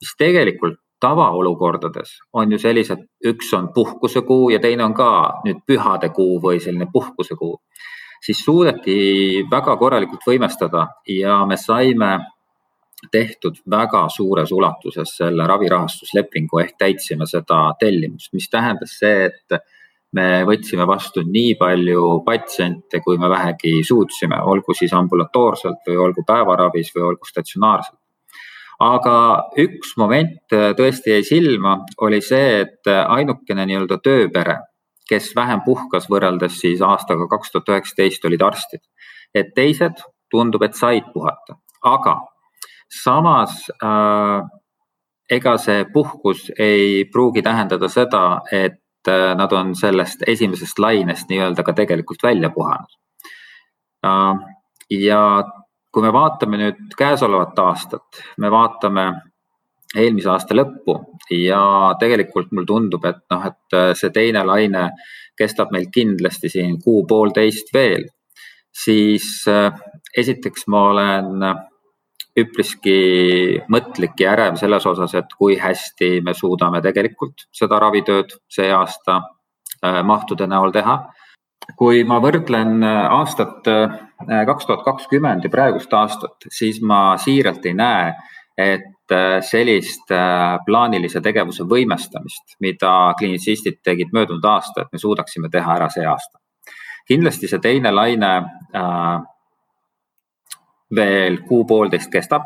mis 0.00 0.14
tegelikult 0.18 0.78
tavaolukordades 1.00 2.14
on 2.32 2.52
ju 2.52 2.58
sellised, 2.58 3.02
üks 3.26 3.52
on 3.56 3.68
puhkusekuu 3.74 4.50
ja 4.54 4.60
teine 4.62 4.84
on 4.86 4.94
ka 4.96 5.10
nüüd 5.44 5.60
pühadekuu 5.66 6.38
või 6.42 6.60
selline 6.62 6.88
puhkusekuu, 6.92 7.58
siis 8.24 8.40
suudeti 8.44 9.44
väga 9.50 9.76
korralikult 9.76 10.24
võimestada 10.26 10.86
ja 11.10 11.42
me 11.46 11.58
saime 11.60 12.14
tehtud 13.12 13.58
väga 13.70 14.06
suures 14.08 14.52
ulatuses 14.52 15.12
selle 15.18 15.46
ravirahastuslepingu 15.46 16.62
ehk 16.62 16.78
täitsime 16.78 17.26
seda 17.28 17.74
tellimust, 17.80 18.32
mis 18.32 18.48
tähendas 18.48 18.96
see, 18.98 19.28
et 19.28 19.60
me 20.16 20.42
võtsime 20.48 20.86
vastu 20.88 21.22
nii 21.26 21.54
palju 21.60 22.22
patsiente, 22.26 23.00
kui 23.04 23.18
me 23.20 23.28
vähegi 23.32 23.78
suutsime, 23.84 24.40
olgu 24.52 24.74
siis 24.74 24.94
ambulatoorselt 24.96 25.84
või 25.88 26.00
olgu 26.08 26.24
päevaravis 26.26 26.92
või 26.96 27.08
olgu 27.10 27.28
statsionaarselt. 27.28 28.00
aga 28.80 29.16
üks 29.56 29.94
moment 29.96 30.52
tõesti 30.52 31.14
jäi 31.14 31.22
silma, 31.24 31.78
oli 32.04 32.20
see, 32.20 32.60
et 32.64 32.90
ainukene 32.92 33.64
nii-öelda 33.66 33.96
tööpere, 34.04 34.58
kes 35.08 35.30
vähem 35.36 35.62
puhkas 35.64 36.10
võrreldes 36.10 36.58
siis 36.60 36.82
aastaga 36.82 37.28
kaks 37.30 37.54
tuhat 37.54 37.72
üheksateist, 37.72 38.24
olid 38.24 38.42
arstid 38.42 38.82
et 39.36 39.52
teised 39.56 40.00
tundub, 40.32 40.64
et 40.66 40.76
said 40.76 41.06
puhata, 41.12 41.58
aga 41.86 42.16
samas 43.02 43.66
äh, 43.82 44.40
ega 45.30 45.56
see 45.62 45.84
puhkus 45.92 46.48
ei 46.58 47.04
pruugi 47.12 47.42
tähendada 47.46 47.90
seda, 47.92 48.24
et 48.50 48.78
äh, 48.78 48.82
nad 49.08 49.52
on 49.52 49.74
sellest 49.78 50.24
esimesest 50.26 50.78
lainest 50.78 51.30
nii-öelda 51.30 51.62
ka 51.66 51.74
tegelikult 51.76 52.22
välja 52.22 52.50
puhanud 52.54 52.98
äh,. 54.06 54.34
ja 54.90 55.22
kui 55.92 56.04
me 56.04 56.12
vaatame 56.12 56.58
nüüd 56.60 56.92
käesolevat 56.98 57.58
aastat, 57.58 58.20
me 58.36 58.50
vaatame 58.52 59.06
eelmise 59.96 60.28
aasta 60.28 60.56
lõppu 60.56 60.96
ja 61.32 61.94
tegelikult 62.00 62.50
mulle 62.52 62.68
tundub, 62.68 63.06
et 63.08 63.22
noh, 63.32 63.46
et 63.48 63.76
äh, 63.76 63.92
see 63.96 64.12
teine 64.12 64.42
laine 64.44 64.90
kestab 65.38 65.72
meil 65.72 65.88
kindlasti 65.92 66.50
siin 66.52 66.76
kuu-poolteist 66.82 67.72
veel, 67.72 68.04
siis 68.84 69.28
äh, 69.48 69.70
esiteks 70.16 70.66
ma 70.72 70.82
olen 70.90 71.48
üpriski 72.36 72.96
mõtlik 73.72 74.20
ja 74.20 74.34
ärev 74.34 74.58
selles 74.60 74.86
osas, 74.86 75.14
et 75.16 75.32
kui 75.38 75.56
hästi 75.60 76.20
me 76.24 76.34
suudame 76.36 76.82
tegelikult 76.84 77.46
seda 77.54 77.80
ravitööd 77.82 78.36
see 78.52 78.68
aasta 78.72 79.20
äh, 79.82 80.02
mahtude 80.04 80.46
näol 80.46 80.74
teha. 80.74 80.98
kui 81.76 82.04
ma 82.04 82.20
võrdlen 82.22 82.84
aastat 82.84 83.64
kaks 84.46 84.66
tuhat 84.66 84.84
kakskümmend 84.84 85.44
ja 85.44 85.50
praegust 85.50 85.92
aastat, 85.92 86.46
siis 86.52 86.78
ma 86.82 87.16
siiralt 87.18 87.66
ei 87.66 87.74
näe, 87.74 88.12
et 88.56 89.12
äh, 89.12 89.40
sellist 89.44 90.10
äh, 90.10 90.56
plaanilise 90.64 91.20
tegevuse 91.20 91.66
võimestamist, 91.68 92.56
mida 92.60 93.12
kliinitsistid 93.18 93.82
tegid 93.84 94.14
möödunud 94.16 94.44
aasta, 94.48 94.82
et 94.86 94.92
me 94.92 95.00
suudaksime 95.00 95.50
teha 95.52 95.76
ära 95.76 95.88
see 95.92 96.06
aasta. 96.06 96.40
kindlasti 97.06 97.46
see 97.46 97.60
teine 97.62 97.92
laine 97.92 98.30
äh, 98.74 99.20
veel 100.94 101.40
kuu-poolteist 101.48 102.10
kestab, 102.10 102.44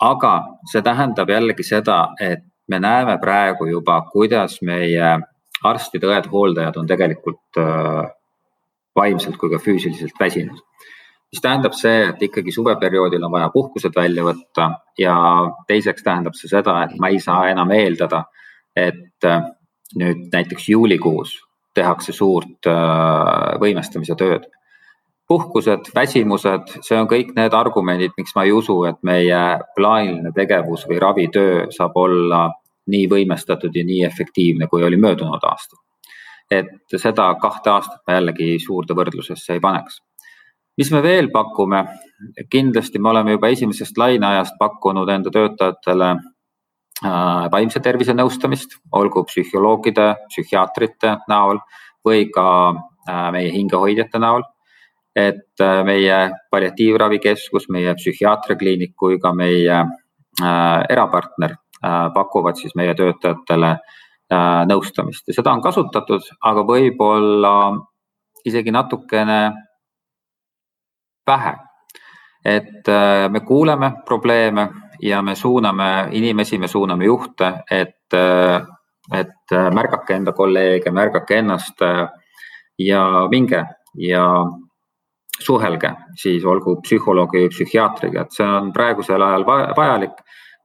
aga 0.00 0.32
see 0.70 0.82
tähendab 0.82 1.28
jällegi 1.28 1.66
seda, 1.66 2.14
et 2.20 2.46
me 2.68 2.78
näeme 2.80 3.18
praegu 3.20 3.66
juba, 3.68 4.00
kuidas 4.12 4.60
meie 4.62 5.18
arstid, 5.64 6.04
õed, 6.08 6.30
hooldajad 6.32 6.78
on 6.80 6.88
tegelikult 6.88 7.60
äh, 7.60 8.08
vaimselt 8.96 9.36
kui 9.36 9.50
ka 9.52 9.60
füüsiliselt 9.60 10.16
väsinud 10.20 10.62
mis 11.30 11.42
tähendab 11.42 11.74
see, 11.78 12.08
et 12.10 12.22
ikkagi 12.26 12.52
suveperioodil 12.54 13.22
on 13.22 13.32
vaja 13.32 13.50
puhkused 13.54 13.94
välja 13.96 14.24
võtta 14.26 14.70
ja 14.98 15.14
teiseks 15.68 16.02
tähendab 16.02 16.34
see 16.38 16.50
seda, 16.50 16.80
et 16.84 16.96
ma 16.98 17.10
ei 17.12 17.20
saa 17.22 17.48
enam 17.52 17.70
eeldada, 17.74 18.24
et 18.76 19.28
äh, 19.28 19.44
nüüd 20.00 20.26
näiteks 20.32 20.68
juulikuus 20.72 21.36
tehakse 21.74 22.12
suurt 22.12 22.66
äh, 22.66 23.60
võimestamise 23.62 24.16
tööd. 24.18 24.48
Puhkused, 25.30 25.92
väsimused, 25.94 26.72
see 26.82 26.98
on 26.98 27.06
kõik 27.10 27.30
need 27.36 27.54
argumendid, 27.54 28.16
miks 28.18 28.34
ma 28.34 28.42
ei 28.46 28.50
usu, 28.52 28.80
et 28.88 28.98
meie 29.06 29.38
plaaniline 29.76 30.32
tegevus 30.34 30.82
või 30.90 30.98
ravitöö 30.98 31.68
saab 31.70 31.94
olla 32.02 32.48
nii 32.90 33.06
võimestatud 33.12 33.76
ja 33.78 33.86
nii 33.86 34.02
efektiivne, 34.08 34.66
kui 34.66 34.82
oli 34.82 34.98
möödunud 34.98 35.46
aastal. 35.52 35.78
et 36.50 36.98
seda 36.98 37.28
kahte 37.38 37.70
aastat 37.70 38.00
ma 38.06 38.16
jällegi 38.16 38.56
suurde 38.58 38.94
võrdlusesse 38.98 39.52
ei 39.54 39.60
paneks 39.62 40.00
mis 40.80 40.90
me 40.92 41.02
veel 41.04 41.30
pakume? 41.30 41.84
kindlasti 42.52 42.98
me 42.98 43.08
oleme 43.10 43.32
juba 43.32 43.48
esimesest 43.48 43.96
laineajast 44.00 44.58
pakkunud 44.60 45.08
enda 45.08 45.30
töötajatele 45.32 46.08
äh, 46.12 47.46
vaimse 47.52 47.80
tervise 47.80 48.12
nõustamist, 48.16 48.76
olgu 48.92 49.22
psühholoogide, 49.28 50.10
psühhiaatrite 50.28 51.14
näol 51.32 51.62
või 52.06 52.26
ka 52.34 52.46
äh, 52.70 53.28
meie 53.32 53.52
hingehoidjate 53.54 54.20
näol. 54.20 54.44
Et 55.16 55.60
äh, 55.60 55.80
meie 55.84 56.18
palliatiivravikeskus, 56.50 57.68
meie 57.68 57.94
psühhiaatriakliinik 57.94 58.94
kui 58.96 59.18
ka 59.18 59.34
meie 59.34 59.84
erapartner 60.40 61.56
pakuvad 62.14 62.56
siis 62.56 62.72
meie 62.78 62.94
töötajatele 62.94 63.72
nõustamist 64.70 65.26
ja 65.28 65.34
seda 65.34 65.50
on 65.52 65.60
kasutatud, 65.60 66.22
aga 66.46 66.62
võib-olla 66.64 67.50
isegi 68.46 68.70
natukene 68.70 69.40
vähe. 71.26 71.56
et 72.44 72.88
äh, 72.88 73.28
me 73.30 73.40
kuuleme 73.40 73.92
probleeme 74.04 74.68
ja 75.02 75.22
me 75.22 75.34
suuname 75.34 76.08
inimesi, 76.10 76.58
me 76.58 76.68
suuname 76.68 77.04
juhte, 77.04 77.52
et, 77.70 78.14
äh, 78.14 78.62
et 79.12 79.52
äh, 79.52 79.68
märgake 79.74 80.14
enda 80.14 80.32
kolleege, 80.32 80.90
märgake 80.90 81.38
ennast 81.38 81.84
ja 82.78 83.04
minge 83.30 83.64
ja 83.98 84.24
suhelge 85.40 85.94
siis 86.18 86.44
olgu 86.44 86.76
psühholoogi 86.84 87.44
või 87.44 87.50
psühhiaatriga, 87.54 88.26
et 88.26 88.36
see 88.36 88.46
on 88.46 88.72
praegusel 88.72 89.22
ajal 89.22 89.46
vajalik. 89.76 90.20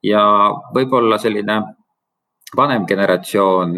Ja 0.06 0.22
võib-olla 0.76 1.18
selline 1.18 1.62
vanem 2.56 2.86
generatsioon 2.86 3.74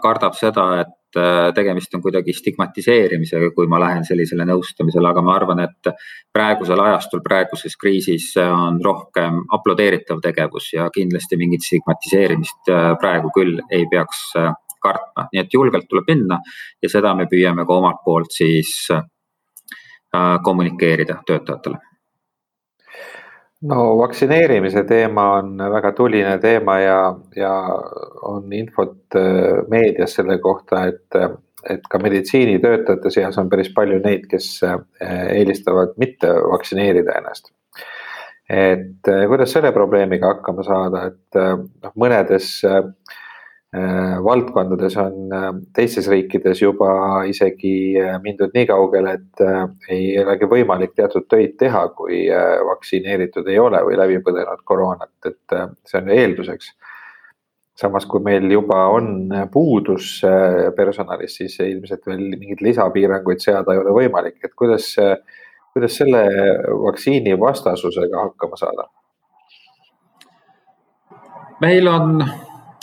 kardab 0.00 0.38
seda, 0.38 0.66
et 0.80 0.94
Äh, 1.16 1.52
tegemist 1.54 1.94
on 1.94 2.02
kuidagi 2.02 2.30
stigmatiseerimisega, 2.32 3.48
kui 3.54 3.66
ma 3.66 3.80
lähen 3.82 4.04
sellisele 4.06 4.44
nõustamisele, 4.46 5.08
aga 5.10 5.22
ma 5.26 5.32
arvan, 5.34 5.58
et 5.64 5.90
praegusel 6.30 6.78
ajastul, 6.84 7.18
praeguses 7.24 7.74
kriisis 7.80 8.28
on 8.38 8.78
rohkem 8.84 9.40
aplodeeritav 9.56 10.20
tegevus 10.22 10.68
ja 10.76 10.86
kindlasti 10.94 11.38
mingit 11.40 11.66
stigmatiseerimist 11.66 12.70
äh, 12.70 12.92
praegu 13.02 13.32
küll 13.34 13.58
ei 13.74 13.88
peaks 13.90 14.22
äh, 14.38 14.52
kartma, 14.78 15.26
nii 15.32 15.42
et 15.42 15.58
julgelt 15.58 15.90
tuleb 15.90 16.06
minna 16.14 16.38
ja 16.78 16.92
seda 16.92 17.10
me 17.18 17.26
püüame 17.32 17.66
ka 17.66 17.80
omalt 17.82 18.04
poolt 18.06 18.30
siis 18.30 18.70
kommunikeerida 20.42 21.20
töötajatele 21.26 21.78
no 23.62 23.98
vaktsineerimise 23.98 24.84
teema 24.88 25.26
on 25.38 25.58
väga 25.72 25.92
tuline 25.92 26.38
teema 26.38 26.78
ja, 26.80 26.98
ja 27.36 27.52
on 28.22 28.52
infot 28.52 29.16
äh, 29.16 29.60
meedias 29.70 30.16
selle 30.16 30.38
kohta, 30.38 30.86
et, 30.88 31.18
et 31.70 31.88
ka 31.90 32.00
meditsiinitöötajate 32.02 33.12
seas 33.12 33.38
on 33.38 33.50
päris 33.52 33.72
palju 33.76 34.00
neid, 34.04 34.26
kes 34.30 34.52
äh, 34.64 34.78
eelistavad 35.36 35.96
mitte 36.00 36.32
vaktsineerida 36.52 37.18
ennast. 37.20 37.52
et 38.50 39.08
äh, 39.08 39.26
kuidas 39.28 39.52
selle 39.52 39.72
probleemiga 39.72 40.34
hakkama 40.34 40.64
saada, 40.66 41.04
et 41.12 41.42
noh, 41.84 41.92
mõnedes 42.00 42.54
äh, 42.64 42.80
Äh, 42.80 43.19
valdkondades 44.24 44.96
on 44.98 45.32
äh, 45.32 45.48
teistes 45.72 46.08
riikides 46.10 46.58
juba 46.62 47.22
isegi 47.30 47.94
äh, 48.02 48.16
mindud 48.22 48.50
nii 48.54 48.66
kaugele, 48.66 49.12
et 49.14 49.42
ei 49.94 50.16
olegi 50.18 50.48
võimalik 50.50 50.96
teatud 50.98 51.28
töid 51.30 51.54
teha, 51.60 51.84
kui 51.94 52.24
vaktsineeritud 52.66 53.46
ei 53.46 53.60
ole 53.62 53.84
või 53.86 53.98
läbi 54.00 54.18
põdenud 54.26 54.64
koroonat, 54.66 55.14
et 55.30 55.56
see 55.86 56.00
on 56.02 56.10
eelduseks. 56.16 56.72
samas, 57.80 58.04
kui 58.06 58.20
meil 58.20 58.50
juba 58.50 58.88
on 58.92 59.30
puudus 59.52 60.20
personalist, 60.76 61.38
siis 61.38 61.54
ilmselt 61.64 62.02
veel 62.06 62.26
mingeid 62.36 62.60
lisapiiranguid 62.60 63.40
seada 63.40 63.72
ei 63.72 63.78
ole 63.80 63.94
võimalik, 63.94 64.36
et 64.44 64.52
kuidas, 64.52 64.90
kuidas 65.72 65.96
selle 65.96 66.26
vaktsiini 66.82 67.38
vastasusega 67.40 68.26
hakkama 68.26 68.56
saada? 68.56 68.90
meil 71.60 71.88
on 71.88 72.24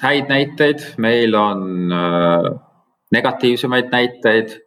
häid 0.01 0.29
näiteid, 0.29 0.83
meil 0.97 1.35
on 1.35 1.91
äh, 1.91 2.59
negatiivsemaid 3.11 3.91
näiteid. 3.91 4.57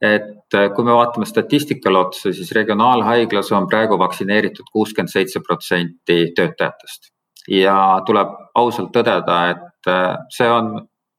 et 0.00 0.54
äh, 0.54 0.70
kui 0.74 0.84
me 0.84 0.94
vaatame 0.96 1.26
statistikale 1.28 1.98
otsa, 1.98 2.32
siis 2.32 2.52
regionaalhaiglas 2.56 3.52
on 3.52 3.66
praegu 3.68 3.98
vaktsineeritud 3.98 4.70
kuuskümmend 4.72 5.12
seitse 5.12 5.40
protsenti 5.46 6.32
töötajatest 6.36 7.10
ja 7.48 8.00
tuleb 8.06 8.32
ausalt 8.54 8.88
tõdeda, 8.96 9.40
et 9.50 9.90
äh, 9.92 10.14
see 10.32 10.48
on 10.48 10.70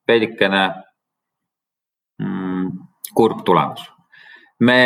veidikene 0.08 0.64
mm, 2.24 2.72
kurb 3.14 3.44
tulemus. 3.46 3.86
me 4.60 4.80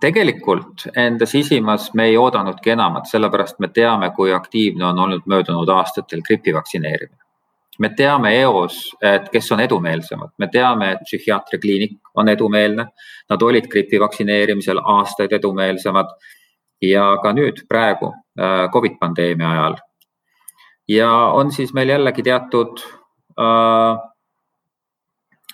tegelikult 0.00 0.86
enda 0.96 1.26
sisimas 1.26 1.90
me 1.94 2.06
ei 2.10 2.16
oodanudki 2.16 2.70
enamat, 2.70 3.10
sellepärast 3.10 3.58
me 3.58 3.68
teame, 3.68 4.10
kui 4.14 4.32
aktiivne 4.32 4.86
on 4.86 4.98
olnud 4.98 5.26
möödunud 5.26 5.68
aastatel 5.68 6.22
gripi 6.22 6.54
vaktsineerimine 6.54 7.21
me 7.82 7.90
teame 7.98 8.30
eos, 8.40 8.78
et 9.02 9.26
kes 9.32 9.50
on 9.54 9.62
edumeelsemad, 9.64 10.34
me 10.38 10.48
teame, 10.52 10.92
et 10.94 11.02
psühhiaatriakliinik 11.06 12.12
on 12.20 12.30
edumeelne, 12.30 12.86
nad 13.30 13.42
olid 13.42 13.66
gripi 13.72 14.00
vaktsineerimisel 14.02 14.80
aastaid 14.96 15.34
edumeelsemad. 15.38 16.14
Ja 16.82 17.12
ka 17.22 17.30
nüüd 17.30 17.60
praegu 17.70 18.08
äh, 18.10 18.66
Covid 18.74 18.96
pandeemia 18.98 19.50
ajal. 19.52 19.76
ja 20.90 21.10
on 21.38 21.52
siis 21.54 21.70
meil 21.74 21.92
jällegi 21.92 22.24
teatud 22.26 22.82
äh, 23.38 24.00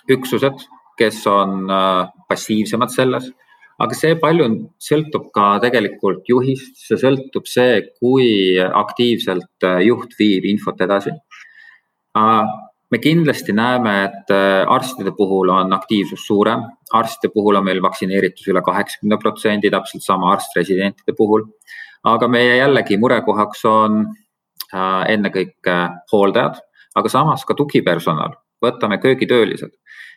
üksused, 0.09 0.65
kes 0.97 1.19
on 1.29 1.69
äh, 1.69 2.09
passiivsemad 2.29 2.89
selles, 2.89 3.29
aga 3.79 3.95
see 3.95 4.17
palju 4.19 4.49
sõltub 4.81 5.29
ka 5.35 5.51
tegelikult 5.61 6.25
juhist, 6.27 6.81
see 6.81 6.97
sõltub 6.97 7.45
see, 7.45 7.83
kui 8.01 8.57
aktiivselt 8.57 9.69
äh, 9.69 9.83
juht 9.85 10.17
viib 10.17 10.49
infot 10.49 10.81
edasi 10.81 11.13
me 12.91 12.97
kindlasti 12.97 13.53
näeme, 13.53 13.93
et 14.03 14.31
äh, 14.33 14.65
arstide 14.67 15.11
puhul 15.17 15.49
on 15.49 15.73
aktiivsus 15.73 16.25
suurem, 16.27 16.63
arstide 16.93 17.31
puhul 17.33 17.59
on 17.59 17.65
meil 17.65 17.81
vaktsineeritus 17.81 18.47
üle 18.49 18.61
kaheksakümne 18.65 19.17
protsendi, 19.21 19.69
täpselt 19.69 20.05
sama 20.05 20.33
arst-residentide 20.33 21.13
puhul. 21.17 21.45
aga 22.03 22.27
meie 22.27 22.55
jällegi 22.57 22.97
murekohaks 22.97 23.65
on 23.65 24.05
äh, 24.73 25.03
ennekõike 25.13 25.75
hooldajad, 26.11 26.61
aga 26.95 27.09
samas 27.09 27.43
ka 27.45 27.53
tugipersonal, 27.53 28.37
võtame 28.63 28.97
köögitöölised 28.97 29.75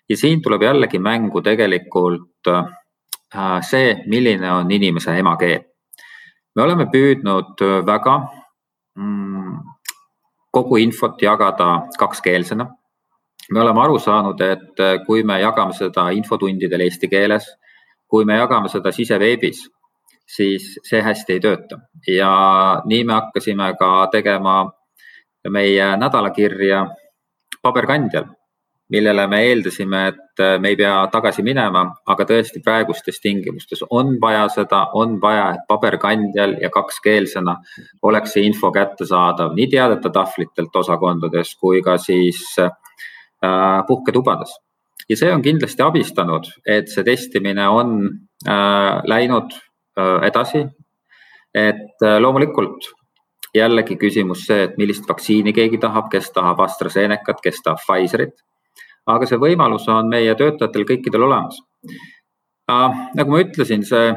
ja 0.09 0.16
siin 0.16 0.42
tuleb 0.42 0.62
jällegi 0.62 0.98
mängu 0.98 1.42
tegelikult 1.42 2.48
äh, 2.48 3.59
see, 3.66 3.96
milline 4.07 4.52
on 4.52 4.70
inimese 4.70 5.18
emakeel. 5.18 5.61
me 6.57 6.62
oleme 6.62 6.87
püüdnud 6.92 7.61
väga 7.87 8.16
mm, 8.96 9.59
kogu 10.53 10.77
infot 10.77 11.23
jagada 11.23 11.88
kakskeelsena. 11.99 12.67
me 13.51 13.61
oleme 13.61 13.81
aru 13.81 13.99
saanud, 13.99 14.41
et 14.41 14.81
äh, 14.81 14.99
kui 15.07 15.23
me 15.23 15.41
jagame 15.41 15.73
seda 15.73 16.11
infotundidel 16.11 16.81
eesti 16.81 17.09
keeles, 17.09 17.49
kui 18.09 18.25
me 18.25 18.37
jagame 18.37 18.69
seda 18.69 18.93
siseveebis, 18.93 19.65
siis 20.27 20.79
see 20.85 21.03
hästi 21.03 21.33
ei 21.33 21.41
tööta 21.41 21.79
ja 22.09 22.31
nii 22.85 23.05
me 23.05 23.12
hakkasime 23.12 23.73
ka 23.79 24.07
tegema 24.12 24.71
meie 25.51 25.97
nädalakirja 25.97 26.87
paberkandjal 27.62 28.31
millele 28.92 29.26
me 29.26 29.40
eeldasime, 29.48 30.00
et 30.12 30.40
äh, 30.40 30.59
me 30.61 30.72
ei 30.72 30.76
pea 30.76 30.94
tagasi 31.12 31.44
minema, 31.46 31.85
aga 32.12 32.26
tõesti 32.28 32.61
praegustes 32.64 33.20
tingimustes 33.24 33.85
on 33.90 34.16
vaja 34.20 34.44
seda, 34.52 34.85
on 34.98 35.16
vaja, 35.22 35.46
et 35.57 35.64
paberkandjal 35.68 36.59
ja 36.61 36.70
kakskeelsena 36.72 37.57
oleks 38.09 38.37
see 38.37 38.44
info 38.48 38.72
kättesaadav 38.74 39.57
nii 39.57 39.70
teadete 39.72 40.12
tahvlitelt 40.12 40.76
osakondades 40.83 41.55
kui 41.61 41.81
ka 41.85 41.96
siis 42.00 42.44
äh, 42.61 42.74
puhketubades. 43.88 44.55
ja 45.09 45.16
see 45.18 45.33
on 45.35 45.42
kindlasti 45.42 45.83
abistanud, 45.83 46.52
et 46.66 46.92
see 46.92 47.05
testimine 47.05 47.68
on 47.68 47.98
äh, 48.46 49.02
läinud 49.09 49.57
edasi. 50.24 50.62
et 51.52 52.00
loomulikult 52.00 52.87
jällegi 53.55 53.98
küsimus 54.00 54.46
see, 54.46 54.62
et 54.64 54.78
millist 54.81 55.05
vaktsiini 55.09 55.52
keegi 55.52 55.76
tahab, 55.78 56.09
kes 56.12 56.31
tahab 56.33 56.62
AstraZenecat, 56.64 57.42
kes 57.44 57.61
tahab 57.61 57.83
Pfizerit 57.83 58.40
aga 59.07 59.27
see 59.27 59.41
võimalus 59.41 59.88
on 59.91 60.09
meie 60.11 60.35
töötajatel 60.38 60.87
kõikidel 60.88 61.27
olemas. 61.27 61.59
nagu 63.15 63.31
ma 63.31 63.41
ütlesin, 63.43 63.83
see 63.85 64.12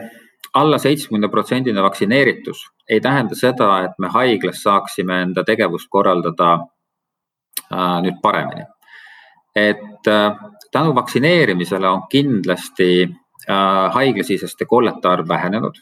alla 0.55 0.77
seitsmekümne 0.77 1.29
protsendine 1.29 1.81
vaktsineeritus 1.83 2.61
ei 2.89 3.01
tähenda 3.01 3.35
seda, 3.35 3.69
et 3.83 3.97
me 3.99 4.07
haiglas 4.13 4.61
saaksime 4.63 5.21
enda 5.21 5.43
tegevust 5.43 5.89
korraldada 5.89 6.53
äh, 7.73 7.97
nüüd 8.05 8.21
paremini. 8.21 8.65
et 9.55 10.07
äh, 10.07 10.37
tänu 10.71 10.95
vaktsineerimisele 10.95 11.89
on 11.89 12.01
kindlasti 12.11 13.03
äh, 13.49 13.91
haiglasiseste 13.93 14.65
kollete 14.65 15.07
arv 15.07 15.27
vähenenud 15.27 15.81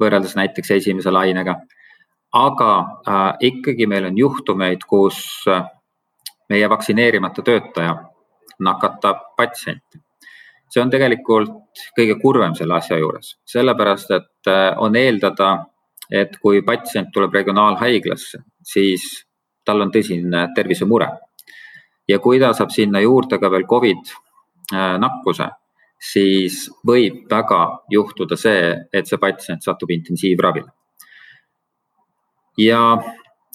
võrreldes 0.00 0.36
näiteks 0.36 0.70
esimese 0.70 1.10
lainega. 1.10 1.56
aga 2.32 2.72
ikkagi 3.40 3.86
meil 3.86 4.04
on 4.06 4.18
juhtumeid, 4.18 4.84
kus 4.86 5.44
meie 6.48 6.68
vaktsineerimata 6.70 7.42
töötaja 7.42 7.96
nakatab 8.60 9.34
patsienti. 9.36 10.00
see 10.70 10.82
on 10.82 10.90
tegelikult 10.90 11.80
kõige 11.96 12.14
kurvem 12.22 12.54
selle 12.54 12.76
asja 12.76 12.98
juures, 12.98 13.34
sellepärast 13.46 14.10
et 14.14 14.50
äh, 14.50 14.74
on 14.78 14.96
eeldada, 14.96 15.66
et 16.10 16.36
kui 16.42 16.62
patsient 16.62 17.10
tuleb 17.14 17.34
regionaalhaiglasse, 17.34 18.38
siis 18.62 19.06
tal 19.64 19.82
on 19.82 19.90
tõsine 19.90 20.46
tervisemure. 20.54 21.08
ja 22.08 22.18
kui 22.18 22.38
ta 22.40 22.52
saab 22.52 22.70
sinna 22.74 23.00
juurde 23.00 23.38
ka 23.38 23.50
veel 23.50 23.66
Covid 23.70 24.12
äh, 24.74 24.98
nakkuse, 24.98 25.48
siis 26.00 26.68
võib 26.86 27.26
väga 27.30 27.60
juhtuda 27.92 28.36
see, 28.36 28.74
et 28.92 29.06
see 29.06 29.18
patsient 29.18 29.62
satub 29.62 29.90
intensiivravile. 29.90 30.70
ja 32.58 32.80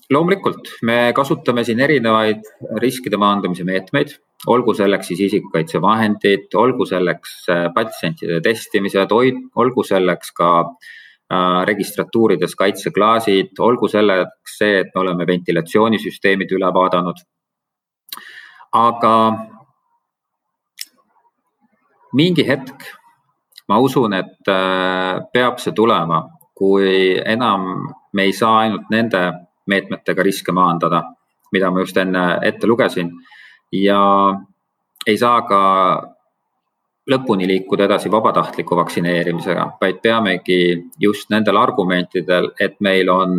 loomulikult 0.10 0.70
me 0.84 1.14
kasutame 1.16 1.64
siin 1.64 1.80
erinevaid 1.80 2.46
riskide 2.82 3.18
maandamise 3.18 3.64
meetmeid 3.64 4.16
olgu 4.48 4.74
selleks 4.78 5.10
siis 5.12 5.22
isikukaitsevahendid, 5.30 6.50
olgu 6.56 6.86
selleks 6.90 7.34
äh, 7.50 7.64
patsientide 7.76 8.42
testimised, 8.46 9.12
olgu 9.56 9.84
selleks 9.84 10.32
ka 10.38 10.50
äh, 10.62 11.62
registratuurides 11.70 12.56
kaitseklaasid, 12.60 13.56
olgu 13.60 13.90
selleks 13.92 14.58
see, 14.60 14.80
et 14.84 14.94
me 14.96 15.02
oleme 15.02 15.28
ventilatsioonisüsteemid 15.28 16.52
üle 16.58 16.72
vaadanud. 16.74 17.24
aga 18.76 19.16
mingi 22.14 22.44
hetk 22.48 22.90
ma 23.68 23.78
usun, 23.80 24.14
et 24.14 24.50
äh, 24.52 25.20
peab 25.34 25.60
see 25.60 25.74
tulema, 25.74 26.22
kui 26.56 27.16
enam 27.26 27.70
me 28.14 28.24
ei 28.24 28.34
saa 28.34 28.60
ainult 28.64 28.92
nende 28.92 29.22
meetmetega 29.68 30.24
riske 30.24 30.54
maandada, 30.54 31.02
mida 31.52 31.72
ma 31.72 31.82
just 31.82 31.98
enne 31.98 32.26
ette 32.44 32.68
lugesin 32.68 33.10
ja 33.84 34.02
ei 35.08 35.18
saa 35.18 35.42
ka 35.48 35.62
lõpuni 37.12 37.48
liikuda 37.48 37.86
edasi 37.86 38.10
vabatahtliku 38.12 38.76
vaktsineerimisega, 38.80 39.66
vaid 39.82 40.02
peamegi 40.02 40.60
just 41.00 41.30
nendel 41.30 41.58
argumentidel, 41.62 42.50
et 42.60 42.80
meil 42.80 43.10
on 43.14 43.36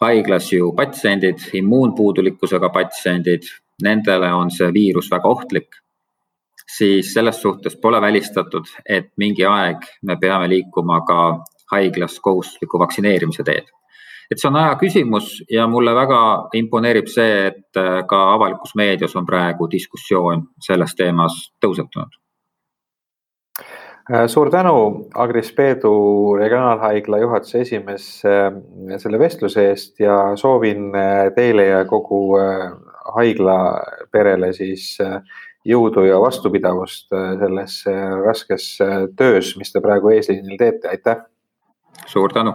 haiglas 0.00 0.52
ju 0.52 0.72
patsiendid, 0.76 1.44
immuunpuudulikkusega 1.60 2.70
patsiendid, 2.72 3.48
nendele 3.82 4.32
on 4.32 4.50
see 4.52 4.68
viirus 4.72 5.10
väga 5.12 5.28
ohtlik, 5.28 5.76
siis 6.76 7.12
selles 7.14 7.40
suhtes 7.42 7.76
pole 7.80 8.00
välistatud, 8.00 8.68
et 8.88 9.12
mingi 9.16 9.44
aeg 9.48 9.84
me 10.02 10.16
peame 10.20 10.48
liikuma 10.48 11.02
ka 11.08 11.20
haiglas 11.72 12.20
kohustusliku 12.20 12.78
vaktsineerimise 12.80 13.44
teed 13.44 13.68
et 14.30 14.40
see 14.40 14.50
on 14.50 14.58
aja 14.60 14.74
küsimus 14.80 15.40
ja 15.52 15.66
mulle 15.70 15.94
väga 15.94 16.20
imponeerib 16.58 17.08
see, 17.10 17.50
et 17.50 17.80
äh, 17.80 18.02
ka 18.08 18.22
avalikus 18.34 18.74
meedias 18.78 19.16
on 19.16 19.26
praegu 19.26 19.68
diskussioon 19.70 20.46
selles 20.62 20.94
teemas 20.98 21.38
tõusetunud. 21.62 22.18
Äh, 24.06 24.26
suur 24.30 24.50
tänu, 24.50 25.08
Agris 25.14 25.52
Peedu, 25.54 25.92
Regionaalhaigla 26.38 27.22
juhatuse 27.22 27.62
esimees, 27.66 28.08
äh, 28.26 28.50
selle 29.02 29.20
vestluse 29.22 29.68
eest 29.70 30.02
ja 30.02 30.18
soovin 30.38 30.90
teile 31.36 31.70
ja 31.70 31.84
kogu 31.88 32.38
haigla 33.16 33.58
perele 34.12 34.52
siis 34.54 34.96
jõudu 35.66 36.04
ja 36.06 36.18
vastupidavust 36.22 37.10
selles 37.10 37.80
raskes 38.22 38.68
töös, 39.18 39.54
mis 39.58 39.74
te 39.74 39.82
praegu 39.82 40.14
eesliinil 40.14 40.58
teete, 40.58 40.94
aitäh! 40.94 41.26
suur 42.06 42.34
tänu! 42.34 42.54